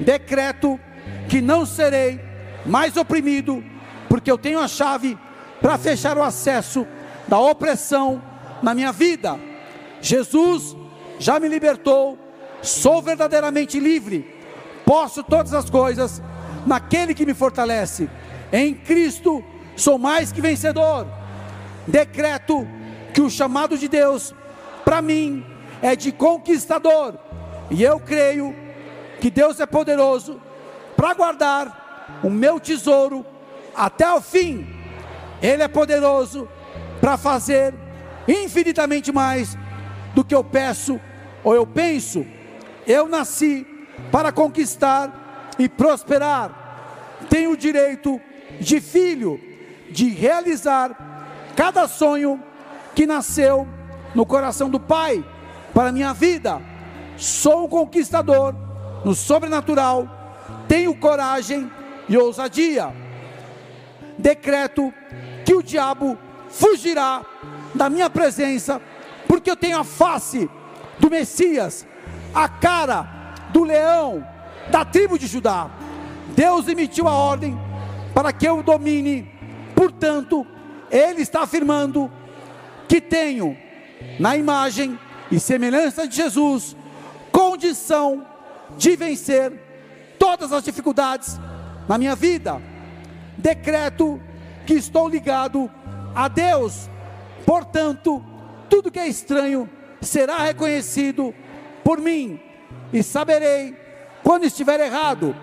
Decreto 0.00 0.80
que 1.28 1.40
não 1.40 1.64
serei 1.64 2.20
mais 2.66 2.96
oprimido, 2.96 3.62
porque 4.08 4.30
eu 4.30 4.36
tenho 4.36 4.58
a 4.58 4.66
chave 4.66 5.16
para 5.62 5.78
fechar 5.78 6.18
o 6.18 6.22
acesso 6.22 6.86
da 7.28 7.38
opressão 7.38 8.20
na 8.60 8.74
minha 8.74 8.92
vida. 8.92 9.38
Jesus 10.00 10.76
já 11.18 11.38
me 11.38 11.46
libertou, 11.48 12.18
sou 12.60 13.00
verdadeiramente 13.00 13.78
livre, 13.78 14.28
posso 14.84 15.22
todas 15.22 15.54
as 15.54 15.70
coisas 15.70 16.20
naquele 16.66 17.14
que 17.14 17.24
me 17.24 17.32
fortalece. 17.32 18.10
Em 18.52 18.74
Cristo 18.74 19.42
sou 19.76 19.96
mais 19.96 20.32
que 20.32 20.40
vencedor. 20.40 21.06
Decreto 21.86 22.66
que 23.14 23.20
o 23.20 23.30
chamado 23.30 23.78
de 23.78 23.86
Deus 23.86 24.34
para 24.84 25.00
mim 25.00 25.46
é 25.80 25.94
de 25.94 26.12
conquistador, 26.12 27.18
e 27.70 27.82
eu 27.82 27.98
creio 27.98 28.54
que 29.20 29.30
Deus 29.30 29.60
é 29.60 29.66
poderoso 29.66 30.40
para 30.96 31.14
guardar 31.14 32.20
o 32.22 32.30
meu 32.30 32.58
tesouro 32.58 33.24
até 33.74 34.12
o 34.12 34.20
fim. 34.20 34.81
Ele 35.42 35.62
é 35.62 35.68
poderoso 35.68 36.48
para 37.00 37.16
fazer 37.16 37.74
infinitamente 38.28 39.10
mais 39.10 39.58
do 40.14 40.24
que 40.24 40.34
eu 40.34 40.44
peço 40.44 41.00
ou 41.42 41.54
eu 41.54 41.66
penso. 41.66 42.24
Eu 42.86 43.08
nasci 43.08 43.66
para 44.10 44.30
conquistar 44.30 45.54
e 45.58 45.68
prosperar. 45.68 47.18
Tenho 47.28 47.50
o 47.50 47.56
direito 47.56 48.20
de 48.60 48.80
filho 48.80 49.40
de 49.90 50.08
realizar 50.08 51.50
cada 51.56 51.86
sonho 51.88 52.42
que 52.94 53.06
nasceu 53.06 53.66
no 54.14 54.24
coração 54.24 54.70
do 54.70 54.78
Pai 54.78 55.24
para 55.74 55.92
minha 55.92 56.12
vida. 56.12 56.60
Sou 57.16 57.64
um 57.64 57.68
conquistador 57.68 58.54
no 59.04 59.14
sobrenatural, 59.14 60.08
tenho 60.68 60.94
coragem 60.94 61.70
e 62.08 62.16
ousadia. 62.16 62.94
Decreto 64.18 64.92
que 65.52 65.54
o 65.54 65.62
diabo 65.62 66.16
fugirá 66.48 67.22
da 67.74 67.90
minha 67.90 68.08
presença, 68.08 68.80
porque 69.28 69.50
eu 69.50 69.56
tenho 69.56 69.78
a 69.78 69.84
face 69.84 70.48
do 70.98 71.10
Messias, 71.10 71.86
a 72.34 72.48
cara 72.48 73.06
do 73.52 73.62
leão 73.62 74.26
da 74.70 74.82
tribo 74.82 75.18
de 75.18 75.26
Judá. 75.26 75.70
Deus 76.34 76.68
emitiu 76.68 77.06
a 77.06 77.12
ordem 77.12 77.58
para 78.14 78.32
que 78.32 78.48
eu 78.48 78.62
domine, 78.62 79.30
portanto, 79.74 80.46
Ele 80.90 81.20
está 81.20 81.42
afirmando 81.42 82.10
que 82.88 82.98
tenho, 82.98 83.54
na 84.18 84.34
imagem 84.34 84.98
e 85.30 85.38
semelhança 85.38 86.08
de 86.08 86.16
Jesus, 86.16 86.74
condição 87.30 88.26
de 88.78 88.96
vencer 88.96 89.52
todas 90.18 90.50
as 90.50 90.64
dificuldades 90.64 91.38
na 91.86 91.98
minha 91.98 92.16
vida. 92.16 92.58
Decreto 93.36 94.18
que 94.66 94.74
estou 94.74 95.08
ligado 95.08 95.70
a 96.14 96.28
Deus, 96.28 96.88
portanto, 97.44 98.24
tudo 98.68 98.90
que 98.90 98.98
é 98.98 99.06
estranho 99.06 99.68
será 100.00 100.38
reconhecido 100.38 101.34
por 101.84 101.98
mim, 101.98 102.40
e 102.92 103.02
saberei 103.02 103.76
quando 104.22 104.44
estiver 104.44 104.80
errado. 104.80 105.34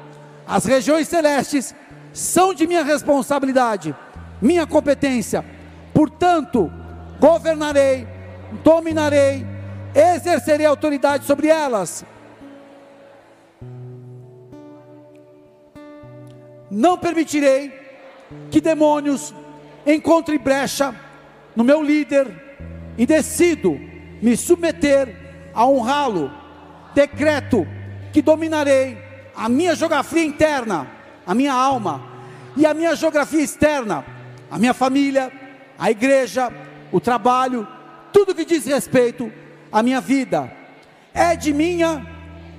As 0.47 0.65
regiões 0.65 1.08
celestes 1.08 1.75
são 2.13 2.53
de 2.53 2.65
minha 2.65 2.84
responsabilidade, 2.84 3.95
minha 4.41 4.65
competência, 4.65 5.45
portanto, 5.93 6.71
governarei, 7.19 8.08
dominarei, 8.63 9.45
exercerei 9.93 10.65
autoridade 10.65 11.25
sobre 11.25 11.47
elas. 11.47 12.05
Não 16.71 16.97
permitirei 16.97 17.79
que 18.52 18.62
demônios 18.62 19.34
encontrem 19.86 20.38
brecha 20.38 20.96
no 21.56 21.63
meu 21.63 21.82
líder 21.82 22.28
e 22.98 23.06
decido 23.06 23.80
me 24.22 24.36
submeter 24.36 25.15
a 25.54 25.65
honrá-lo. 25.65 26.32
Decreto 26.94 27.68
que 28.12 28.22
dominarei 28.22 28.98
a 29.36 29.48
minha 29.48 29.76
geografia 29.76 30.24
interna, 30.24 30.88
a 31.26 31.34
minha 31.34 31.54
alma, 31.54 32.04
e 32.58 32.65
a 32.65 32.74
minha 32.74 32.96
geografia 32.96 33.42
externa, 33.42 34.04
a 34.50 34.58
minha 34.58 34.74
família, 34.74 35.32
a 35.78 35.89
igreja, 35.92 36.52
o 36.92 37.00
trabalho, 37.00 37.68
tudo 38.12 38.36
que 38.36 38.44
diz 38.44 38.65
respeito 38.65 39.32
à 39.72 39.82
minha 39.84 40.02
vida. 40.02 40.52
É 41.13 41.36
de 41.36 41.54
minha 41.54 42.06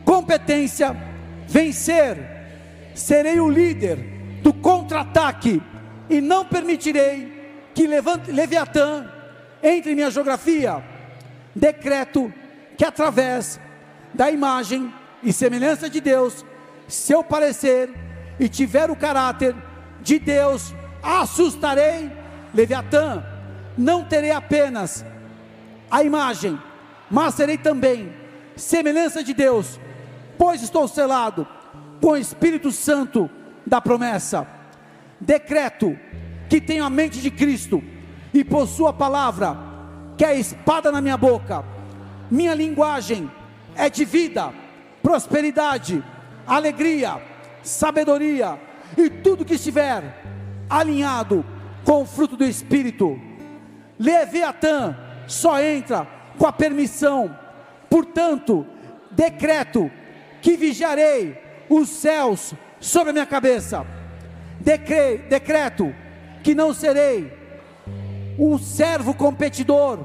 competência 0.05 0.97
vencer. 1.47 2.17
Serei 2.95 3.41
o 3.41 3.49
líder 3.49 4.20
contra-ataque 4.90 5.62
e 6.09 6.20
não 6.20 6.44
permitirei 6.44 7.70
que 7.72 7.87
Leviatã 7.87 9.09
entre 9.62 9.92
em 9.92 9.94
minha 9.94 10.11
geografia. 10.11 10.83
Decreto 11.55 12.33
que 12.76 12.85
através 12.85 13.61
da 14.12 14.31
imagem 14.31 14.92
e 15.22 15.33
semelhança 15.33 15.88
de 15.88 16.00
Deus, 16.00 16.44
se 16.88 17.12
eu 17.12 17.22
parecer 17.22 17.90
e 18.40 18.48
tiver 18.48 18.90
o 18.90 18.96
caráter 18.96 19.55
de 20.00 20.18
Deus, 20.18 20.74
assustarei 21.00 22.11
Leviatã. 22.53 23.22
Não 23.79 24.05
terei 24.05 24.33
apenas 24.33 25.05
a 25.88 26.03
imagem, 26.03 26.61
mas 27.09 27.35
serei 27.35 27.57
também 27.57 28.12
semelhança 28.57 29.22
de 29.22 29.33
Deus, 29.33 29.79
pois 30.37 30.62
estou 30.62 30.88
selado 30.88 31.46
com 32.00 32.09
o 32.09 32.16
Espírito 32.16 32.72
Santo 32.72 33.31
da 33.64 33.81
promessa. 33.81 34.60
Decreto 35.21 35.99
que 36.49 36.61
tenho 36.61 36.85
a 36.85 36.91
mente 36.91 37.21
de 37.21 37.31
Cristo 37.31 37.83
e 38.33 38.43
possuo 38.43 38.87
a 38.87 38.93
palavra, 38.93 39.57
que 40.17 40.25
é 40.25 40.39
espada 40.39 40.91
na 40.91 41.01
minha 41.01 41.17
boca. 41.17 41.65
Minha 42.31 42.55
linguagem 42.55 43.31
é 43.75 43.91
de 43.91 44.05
vida, 44.05 44.53
prosperidade, 45.03 46.03
alegria, 46.47 47.21
sabedoria 47.63 48.59
e 48.97 49.11
tudo 49.11 49.45
que 49.45 49.55
estiver 49.55 50.23
alinhado 50.69 51.45
com 51.85 52.03
o 52.03 52.07
fruto 52.07 52.37
do 52.37 52.45
Espírito. 52.45 53.21
Leviatã 53.99 54.97
só 55.27 55.61
entra 55.61 56.07
com 56.39 56.47
a 56.47 56.53
permissão. 56.53 57.37
Portanto, 57.89 58.67
decreto 59.11 59.91
que 60.41 60.57
vigiarei 60.57 61.37
os 61.69 61.89
céus 61.89 62.55
sobre 62.81 63.11
a 63.11 63.13
minha 63.13 63.27
cabeça. 63.27 63.87
Decre, 64.61 65.18
decreto 65.29 65.94
que 66.42 66.55
não 66.55 66.75
serei 66.75 67.33
um 68.38 68.59
servo 68.59 69.14
competidor, 69.14 69.99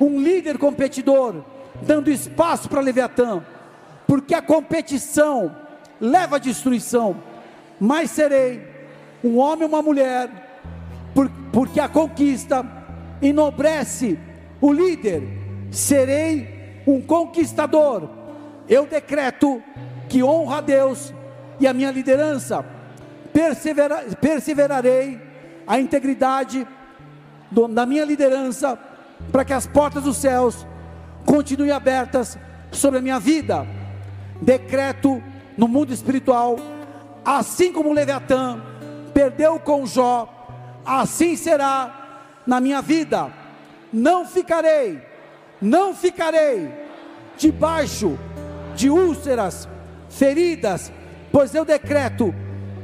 um 0.00 0.20
líder 0.20 0.58
competidor, 0.58 1.42
dando 1.82 2.10
espaço 2.10 2.68
para 2.68 2.80
Leviatã, 2.80 3.42
porque 4.06 4.34
a 4.34 4.42
competição 4.42 5.56
leva 6.00 6.36
à 6.36 6.38
destruição, 6.38 7.16
mas 7.80 8.10
serei 8.10 8.62
um 9.22 9.38
homem 9.38 9.64
ou 9.64 9.68
uma 9.68 9.82
mulher, 9.82 10.28
por, 11.14 11.30
porque 11.52 11.80
a 11.80 11.88
conquista 11.88 12.64
enobrece 13.20 14.18
o 14.60 14.72
líder, 14.72 15.22
serei 15.70 16.82
um 16.86 17.00
conquistador. 17.00 18.08
Eu 18.68 18.86
decreto 18.86 19.62
que 20.08 20.22
honra 20.22 20.58
a 20.58 20.60
Deus 20.60 21.12
e 21.58 21.66
a 21.66 21.72
minha 21.72 21.90
liderança, 21.90 22.64
persevera, 23.32 24.04
perseverarei 24.20 25.20
a 25.66 25.78
integridade 25.78 26.66
do, 27.50 27.68
da 27.68 27.86
minha 27.86 28.04
liderança, 28.04 28.78
para 29.30 29.44
que 29.44 29.52
as 29.52 29.66
portas 29.66 30.02
dos 30.02 30.16
céus 30.16 30.66
continuem 31.24 31.70
abertas 31.70 32.38
sobre 32.70 32.98
a 32.98 33.02
minha 33.02 33.20
vida. 33.20 33.66
Decreto 34.40 35.22
no 35.56 35.68
mundo 35.68 35.92
espiritual, 35.92 36.56
assim 37.24 37.72
como 37.72 37.92
Leviatã 37.92 38.60
perdeu 39.14 39.60
com 39.60 39.86
Jó, 39.86 40.82
assim 40.84 41.36
será 41.36 42.40
na 42.46 42.60
minha 42.60 42.82
vida. 42.82 43.32
Não 43.92 44.26
ficarei, 44.26 45.00
não 45.60 45.94
ficarei 45.94 46.72
debaixo 47.36 48.18
de 48.74 48.88
úlceras, 48.88 49.68
feridas, 50.08 50.90
pois 51.30 51.54
eu 51.54 51.64
decreto 51.64 52.34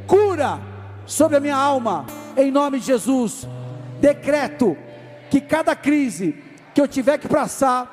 cura 0.09 0.59
sobre 1.07 1.37
a 1.37 1.40
minha 1.40 1.55
alma, 1.55 2.07
em 2.37 2.51
nome 2.51 2.81
de 2.81 2.87
Jesus. 2.87 3.47
Decreto 4.01 4.77
que 5.31 5.40
cada 5.40 5.77
crise 5.77 6.42
que 6.75 6.81
eu 6.81 6.88
tiver 6.88 7.18
que 7.18 7.29
passar 7.29 7.92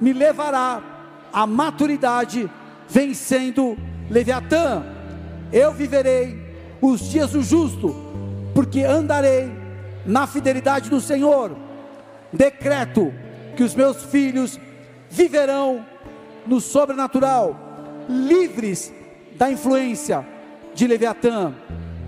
me 0.00 0.12
levará 0.12 0.82
à 1.32 1.46
maturidade, 1.46 2.50
vencendo 2.88 3.78
Leviatã. 4.10 4.84
Eu 5.52 5.72
viverei 5.72 6.44
os 6.82 7.00
dias 7.08 7.30
do 7.30 7.42
justo, 7.42 7.94
porque 8.52 8.82
andarei 8.82 9.50
na 10.04 10.26
fidelidade 10.26 10.90
do 10.90 11.00
Senhor. 11.00 11.56
Decreto 12.32 13.14
que 13.56 13.62
os 13.62 13.74
meus 13.74 14.02
filhos 14.04 14.58
viverão 15.08 15.86
no 16.46 16.60
sobrenatural, 16.60 17.56
livres 18.08 18.92
da 19.36 19.50
influência 19.50 20.35
de 20.76 20.86
Leviatã. 20.86 21.52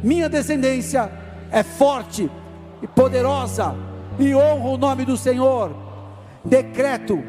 Minha 0.02 0.28
descendência 0.28 1.11
é 1.50 1.64
forte 1.64 2.31
e 2.81 2.87
poderosa 2.87 3.74
e 4.18 4.35
honra 4.35 4.68
o 4.68 4.78
nome 4.78 5.04
do 5.04 5.16
Senhor. 5.16 5.74
Decreto 6.44 7.20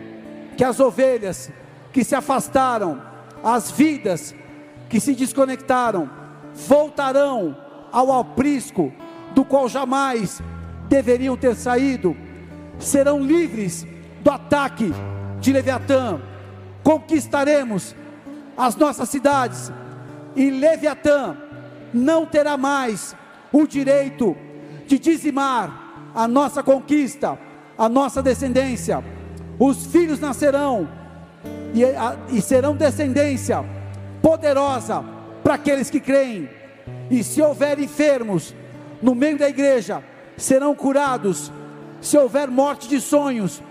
que 0.56 0.64
as 0.64 0.80
ovelhas 0.80 1.50
que 1.92 2.04
se 2.04 2.14
afastaram, 2.14 3.02
as 3.44 3.72
vidas 3.72 4.36
que 4.90 5.00
se 5.00 5.16
desconectaram, 5.16 6.10
voltarão 6.54 7.58
ao 7.92 8.12
aprisco 8.20 8.94
do 9.34 9.46
qual 9.46 9.70
jamais 9.70 10.42
deveriam 10.90 11.38
ter 11.38 11.56
saído, 11.56 12.16
serão 12.78 13.24
livres 13.24 13.88
do 14.22 14.30
ataque 14.30 14.92
de 15.40 15.54
Leviatã, 15.54 16.20
conquistaremos 16.84 17.96
as 18.58 18.76
nossas 18.76 19.08
cidades, 19.10 19.72
e 20.36 20.50
Leviatã 20.50 21.38
não 21.94 22.26
terá 22.26 22.58
mais 22.58 23.16
o 23.52 23.66
direito 23.68 24.36
de 24.86 25.00
dizimar 25.00 26.12
a 26.14 26.28
nossa 26.28 26.64
conquista, 26.64 27.38
a 27.78 27.88
nossa 27.90 28.22
descendência. 28.22 29.04
Os 29.58 29.86
filhos 29.86 30.20
nascerão 30.20 30.88
e, 31.74 31.84
a, 31.84 32.18
e 32.30 32.42
serão 32.42 32.76
descendência 32.76 33.64
poderosa 34.22 35.04
para 35.44 35.56
aqueles 35.56 35.90
que 35.90 36.00
creem. 36.00 36.50
E 37.10 37.24
se 37.24 37.42
houver 37.42 37.80
enfermos 37.80 38.56
no 39.02 39.16
meio 39.16 39.38
da 39.38 39.50
igreja, 39.50 40.04
serão 40.38 40.76
curados. 40.76 41.52
Se 42.02 42.18
houver 42.18 42.48
morte 42.50 42.88
de 42.88 43.02
sonhos, 43.02 43.62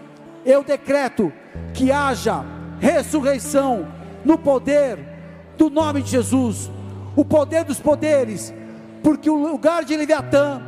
eu 0.44 0.62
decreto 0.62 1.32
que 1.72 1.90
haja 1.90 2.44
ressurreição 2.80 3.86
no 4.24 4.38
poder 4.38 5.17
do 5.58 5.68
nome 5.68 6.00
de 6.02 6.10
Jesus, 6.10 6.70
o 7.16 7.24
poder 7.24 7.64
dos 7.64 7.80
poderes, 7.80 8.54
porque 9.02 9.28
o 9.28 9.36
lugar 9.36 9.84
de 9.84 9.96
Leviatã 9.96 10.62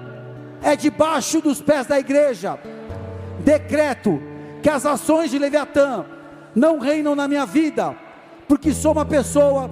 é 0.63 0.75
debaixo 0.77 1.41
dos 1.41 1.63
pés 1.63 1.87
da 1.87 1.99
igreja. 1.99 2.59
Decreto 3.45 4.21
que 4.63 4.69
as 4.69 4.85
ações 4.85 5.31
de 5.31 5.39
Leviatã 5.39 6.05
não 6.55 6.81
reinam 6.81 7.15
na 7.15 7.29
minha 7.29 7.47
vida, 7.47 7.97
porque 8.49 8.75
sou 8.75 8.93
uma 8.93 9.07
pessoa 9.07 9.71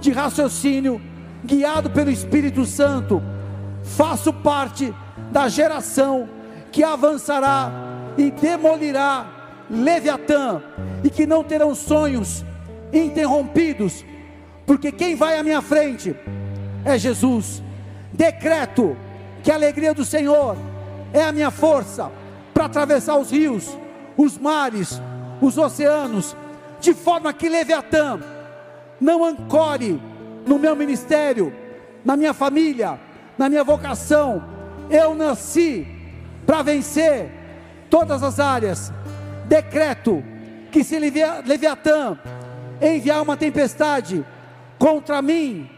de 0.00 0.10
raciocínio, 0.10 1.00
guiado 1.44 1.90
pelo 1.90 2.10
Espírito 2.10 2.64
Santo, 2.64 3.22
faço 3.82 4.32
parte 4.32 4.92
da 5.30 5.48
geração 5.48 6.28
que 6.72 6.82
avançará 6.82 7.70
e 8.16 8.30
demolirá 8.30 9.26
Leviatã, 9.70 10.62
e 11.04 11.10
que 11.10 11.26
não 11.26 11.44
terão 11.44 11.74
sonhos 11.74 12.44
interrompidos, 12.92 14.04
porque 14.66 14.90
quem 14.90 15.14
vai 15.14 15.38
à 15.38 15.42
minha 15.42 15.62
frente 15.62 16.14
é 16.84 16.98
Jesus. 16.98 17.62
Decreto 18.12 18.96
que 19.42 19.50
a 19.50 19.54
alegria 19.54 19.94
do 19.94 20.04
Senhor 20.04 20.56
é 21.12 21.22
a 21.22 21.32
minha 21.32 21.50
força 21.50 22.10
para 22.52 22.64
atravessar 22.64 23.16
os 23.16 23.30
rios, 23.30 23.78
os 24.16 24.36
mares, 24.36 25.00
os 25.40 25.56
oceanos, 25.56 26.36
de 26.80 26.92
forma 26.92 27.32
que 27.32 27.48
Leviatã 27.48 28.20
não 29.00 29.24
ancore 29.24 30.00
no 30.46 30.58
meu 30.58 30.74
ministério, 30.74 31.52
na 32.04 32.16
minha 32.16 32.34
família, 32.34 32.98
na 33.38 33.48
minha 33.48 33.62
vocação. 33.62 34.42
Eu 34.90 35.14
nasci 35.14 35.86
para 36.46 36.62
vencer 36.62 37.30
todas 37.88 38.22
as 38.22 38.40
áreas. 38.40 38.92
Decreto 39.46 40.24
que 40.72 40.82
se 40.82 40.98
Leviatã 40.98 42.18
enviar 42.80 43.22
uma 43.22 43.36
tempestade 43.36 44.24
contra 44.78 45.20
mim, 45.22 45.68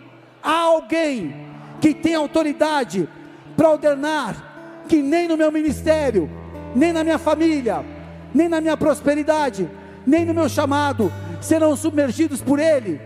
há 0.43 0.61
alguém 0.61 1.35
que 1.81 1.95
tem 1.95 2.15
autoridade 2.15 3.09
para 3.57 3.71
ordenar 3.71 4.85
que 4.89 5.03
nem 5.03 5.29
no 5.29 5.37
meu 5.37 5.53
ministério, 5.53 6.31
nem 6.75 6.93
na 6.93 7.05
minha 7.05 7.19
família, 7.19 7.85
nem 8.35 8.49
na 8.49 8.61
minha 8.61 8.77
prosperidade, 8.77 9.69
nem 10.07 10.25
no 10.25 10.35
meu 10.35 10.49
chamado 10.49 11.13
serão 11.41 11.77
submergidos 11.77 12.41
por 12.41 12.59
Ele. 12.59 13.01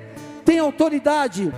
Tem 0.45 0.59
autoridade 0.59 1.53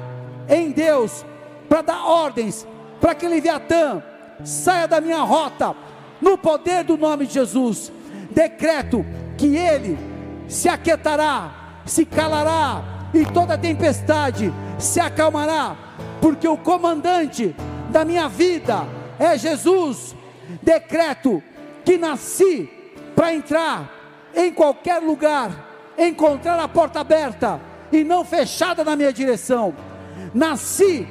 em 0.49 0.71
Deus 0.71 1.25
para 1.69 1.83
dar 1.83 2.05
ordens 2.05 2.67
para 3.01 3.15
que 3.15 3.29
Leviatã 3.29 4.03
saia 4.45 4.89
da 4.89 5.01
minha 5.01 5.21
rota, 5.21 5.75
no 6.21 6.39
poder 6.39 6.85
do 6.85 6.97
nome 6.97 7.27
de 7.27 7.35
Jesus. 7.35 7.93
Decreto 8.31 9.05
que 9.37 9.57
ele 9.57 9.99
se 10.49 10.69
aquietará, 10.69 11.81
se 11.85 12.05
calará, 12.05 12.83
e 13.15 13.25
toda 13.25 13.57
tempestade 13.57 14.53
se 14.79 14.99
acalmará, 14.99 15.77
porque 16.21 16.49
o 16.49 16.57
comandante 16.57 17.55
da 17.91 18.05
minha 18.05 18.29
vida 18.29 18.85
é 19.19 19.39
Jesus. 19.39 20.17
Decreto 20.61 21.43
que 21.85 21.97
nasci 21.97 22.69
para 23.15 23.33
entrar 23.33 23.91
em 24.35 24.53
qualquer 24.53 25.01
lugar, 25.01 25.93
encontrar 25.97 26.59
a 26.59 26.67
porta 26.67 27.01
aberta 27.01 27.61
e 27.93 28.03
não 28.03 28.25
fechada 28.25 28.83
na 28.83 28.97
minha 28.97 29.13
direção. 29.13 29.75
Nasci 30.35 31.07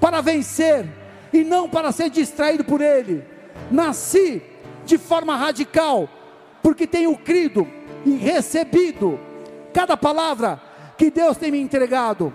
para 0.00 0.20
vencer 0.20 0.86
e 1.32 1.42
não 1.42 1.68
para 1.68 1.90
ser 1.90 2.10
distraído 2.10 2.64
por 2.64 2.80
ele. 2.80 3.24
Nasci 3.70 4.40
de 4.86 4.96
forma 4.96 5.36
radical, 5.36 6.08
porque 6.62 6.86
tenho 6.86 7.16
crido 7.16 7.66
e 8.06 8.12
recebido 8.16 9.18
cada 9.72 9.96
palavra 9.96 10.69
que 11.00 11.10
Deus 11.10 11.38
tem 11.38 11.50
me 11.50 11.58
entregado. 11.58 12.30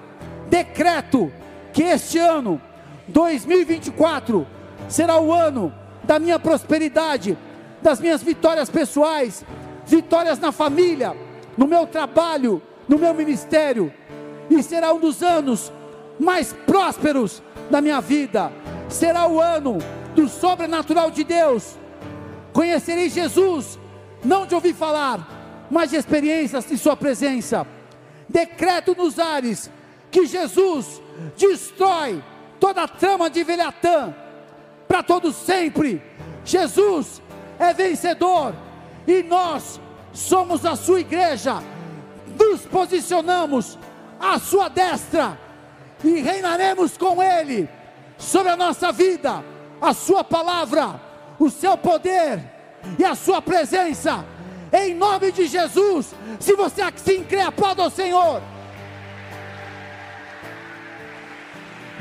Decreto 0.49 1.31
que 1.71 1.83
este 1.83 2.17
ano, 2.17 2.59
2024, 3.07 4.47
será 4.89 5.21
o 5.21 5.31
ano 5.31 5.71
da 6.03 6.17
minha 6.17 6.39
prosperidade, 6.39 7.37
das 7.79 7.99
minhas 7.99 8.23
vitórias 8.23 8.67
pessoais, 8.67 9.45
vitórias 9.85 10.39
na 10.39 10.51
família, 10.51 11.15
no 11.55 11.67
meu 11.67 11.85
trabalho, 11.85 12.59
no 12.87 12.97
meu 12.97 13.13
ministério, 13.13 13.93
e 14.49 14.63
será 14.63 14.91
um 14.91 14.99
dos 14.99 15.21
anos 15.21 15.71
mais 16.19 16.51
prósperos 16.65 17.43
da 17.69 17.79
minha 17.79 18.01
vida. 18.01 18.51
Será 18.89 19.27
o 19.27 19.39
ano 19.39 19.77
do 20.15 20.27
sobrenatural 20.27 21.11
de 21.11 21.23
Deus. 21.23 21.77
Conhecereis 22.51 23.13
Jesus, 23.13 23.77
não 24.23 24.47
de 24.47 24.55
ouvir 24.55 24.73
falar, 24.73 25.67
mas 25.69 25.91
de 25.91 25.97
experiências 25.97 26.71
em 26.71 26.77
Sua 26.77 26.97
presença. 26.97 27.74
Decreto 28.27 28.95
nos 28.95 29.19
ares 29.19 29.69
que 30.11 30.25
Jesus 30.25 31.01
destrói 31.37 32.23
toda 32.59 32.83
a 32.83 32.87
trama 32.87 33.29
de 33.29 33.43
Veliatã 33.43 34.13
para 34.87 35.03
todos 35.03 35.35
sempre. 35.35 36.01
Jesus 36.43 37.21
é 37.59 37.73
vencedor 37.73 38.55
e 39.07 39.23
nós 39.23 39.79
somos 40.13 40.65
a 40.65 40.75
sua 40.75 41.01
igreja. 41.01 41.61
Nos 42.39 42.61
posicionamos 42.61 43.77
à 44.19 44.39
sua 44.39 44.69
destra 44.69 45.37
e 46.03 46.21
reinaremos 46.21 46.97
com 46.97 47.21
ele 47.21 47.69
sobre 48.17 48.51
a 48.51 48.57
nossa 48.57 48.91
vida, 48.91 49.43
a 49.81 49.93
sua 49.93 50.23
palavra, 50.23 50.99
o 51.39 51.49
seu 51.49 51.77
poder 51.77 52.39
e 52.97 53.03
a 53.03 53.15
sua 53.15 53.41
presença. 53.41 54.25
Em 54.75 54.93
nome 54.93 55.31
de 55.31 55.47
Jesus, 55.47 56.13
se 56.37 56.53
você 56.53 56.81
assim 56.81 57.23
crê, 57.23 57.39
aplauda 57.39 57.83
ao 57.83 57.89
Senhor. 57.89 58.41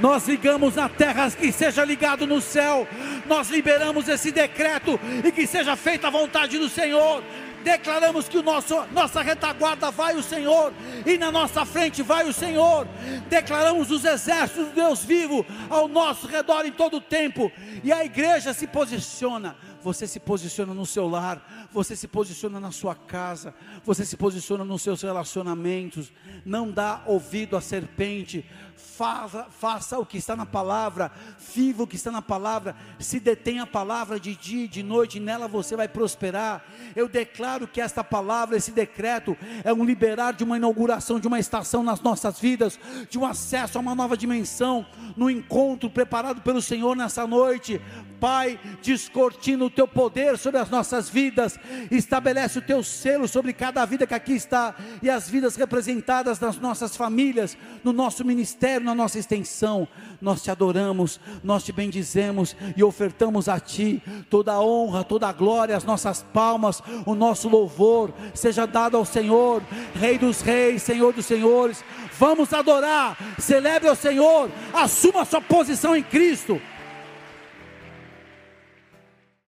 Nós 0.00 0.26
ligamos 0.26 0.74
na 0.74 0.88
terra 0.88 1.30
que 1.30 1.52
seja 1.52 1.84
ligado 1.84 2.26
no 2.26 2.40
céu. 2.40 2.86
Nós 3.26 3.48
liberamos 3.48 4.08
esse 4.08 4.32
decreto 4.32 4.98
e 5.24 5.30
que 5.30 5.46
seja 5.46 5.76
feita 5.76 6.08
a 6.08 6.10
vontade 6.10 6.58
do 6.58 6.68
Senhor. 6.68 7.22
Declaramos 7.62 8.28
que 8.28 8.36
o 8.36 8.42
nosso, 8.42 8.84
nossa 8.92 9.22
retaguarda 9.22 9.90
vai 9.90 10.16
o 10.16 10.22
Senhor 10.22 10.72
e 11.06 11.16
na 11.16 11.30
nossa 11.30 11.64
frente 11.64 12.02
vai 12.02 12.28
o 12.28 12.32
Senhor. 12.32 12.86
Declaramos 13.28 13.90
os 13.92 14.04
exércitos 14.04 14.66
do 14.66 14.74
Deus 14.74 15.02
vivo 15.04 15.46
ao 15.70 15.86
nosso 15.86 16.26
redor 16.26 16.66
em 16.66 16.72
todo 16.72 16.96
o 16.96 17.00
tempo. 17.00 17.50
E 17.84 17.92
a 17.92 18.04
igreja 18.04 18.52
se 18.52 18.66
posiciona 18.66 19.56
você 19.84 20.06
se 20.06 20.18
posiciona 20.18 20.72
no 20.72 20.86
seu 20.86 21.06
lar, 21.06 21.68
você 21.70 21.94
se 21.94 22.08
posiciona 22.08 22.58
na 22.58 22.70
sua 22.70 22.94
casa, 22.94 23.54
você 23.84 24.02
se 24.06 24.16
posiciona 24.16 24.64
nos 24.64 24.80
seus 24.80 25.02
relacionamentos. 25.02 26.10
Não 26.42 26.70
dá 26.70 27.02
ouvido 27.04 27.54
à 27.54 27.60
serpente, 27.60 28.46
faça, 28.74 29.44
faça 29.50 29.98
o 29.98 30.06
que 30.06 30.16
está 30.16 30.34
na 30.34 30.46
palavra, 30.46 31.12
viva 31.54 31.82
o 31.82 31.86
que 31.86 31.96
está 31.96 32.10
na 32.10 32.22
palavra, 32.22 32.74
se 32.98 33.20
detém 33.20 33.60
a 33.60 33.66
palavra 33.66 34.18
de 34.18 34.34
dia 34.34 34.64
e 34.64 34.68
de 34.68 34.82
noite, 34.82 35.20
nela 35.20 35.46
você 35.46 35.76
vai 35.76 35.86
prosperar. 35.86 36.64
Eu 36.96 37.06
declaro 37.06 37.68
que 37.68 37.80
esta 37.80 38.02
palavra, 38.02 38.56
esse 38.56 38.72
decreto, 38.72 39.36
é 39.62 39.72
um 39.72 39.84
liberar 39.84 40.32
de 40.32 40.44
uma 40.44 40.56
inauguração, 40.56 41.20
de 41.20 41.28
uma 41.28 41.38
estação 41.38 41.82
nas 41.82 42.00
nossas 42.00 42.40
vidas, 42.40 42.80
de 43.10 43.18
um 43.18 43.26
acesso 43.26 43.76
a 43.76 43.82
uma 43.82 43.94
nova 43.94 44.16
dimensão, 44.16 44.86
no 45.14 45.28
encontro 45.28 45.90
preparado 45.90 46.40
pelo 46.40 46.62
Senhor 46.62 46.96
nessa 46.96 47.26
noite. 47.26 47.80
Pai, 48.24 48.58
descortina 48.80 49.66
o 49.66 49.68
teu 49.68 49.86
poder 49.86 50.38
sobre 50.38 50.58
as 50.58 50.70
nossas 50.70 51.10
vidas, 51.10 51.60
estabelece 51.90 52.58
o 52.58 52.62
teu 52.62 52.82
selo 52.82 53.28
sobre 53.28 53.52
cada 53.52 53.84
vida 53.84 54.06
que 54.06 54.14
aqui 54.14 54.32
está 54.32 54.74
e 55.02 55.10
as 55.10 55.28
vidas 55.28 55.56
representadas 55.56 56.40
nas 56.40 56.56
nossas 56.56 56.96
famílias, 56.96 57.54
no 57.84 57.92
nosso 57.92 58.24
ministério, 58.24 58.86
na 58.86 58.94
nossa 58.94 59.18
extensão. 59.18 59.86
Nós 60.22 60.42
te 60.42 60.50
adoramos, 60.50 61.20
nós 61.42 61.64
te 61.64 61.70
bendizemos 61.70 62.56
e 62.74 62.82
ofertamos 62.82 63.46
a 63.46 63.60
ti 63.60 64.02
toda 64.30 64.54
a 64.54 64.60
honra, 64.62 65.04
toda 65.04 65.28
a 65.28 65.32
glória, 65.34 65.76
as 65.76 65.84
nossas 65.84 66.22
palmas, 66.32 66.82
o 67.04 67.14
nosso 67.14 67.46
louvor 67.46 68.10
seja 68.32 68.66
dado 68.66 68.96
ao 68.96 69.04
Senhor, 69.04 69.62
Rei 69.96 70.16
dos 70.16 70.40
Reis, 70.40 70.82
Senhor 70.82 71.12
dos 71.12 71.26
Senhores. 71.26 71.84
Vamos 72.18 72.54
adorar, 72.54 73.18
celebre 73.38 73.86
ao 73.86 73.94
Senhor, 73.94 74.50
assuma 74.72 75.20
a 75.20 75.24
sua 75.26 75.42
posição 75.42 75.94
em 75.94 76.02
Cristo. 76.02 76.58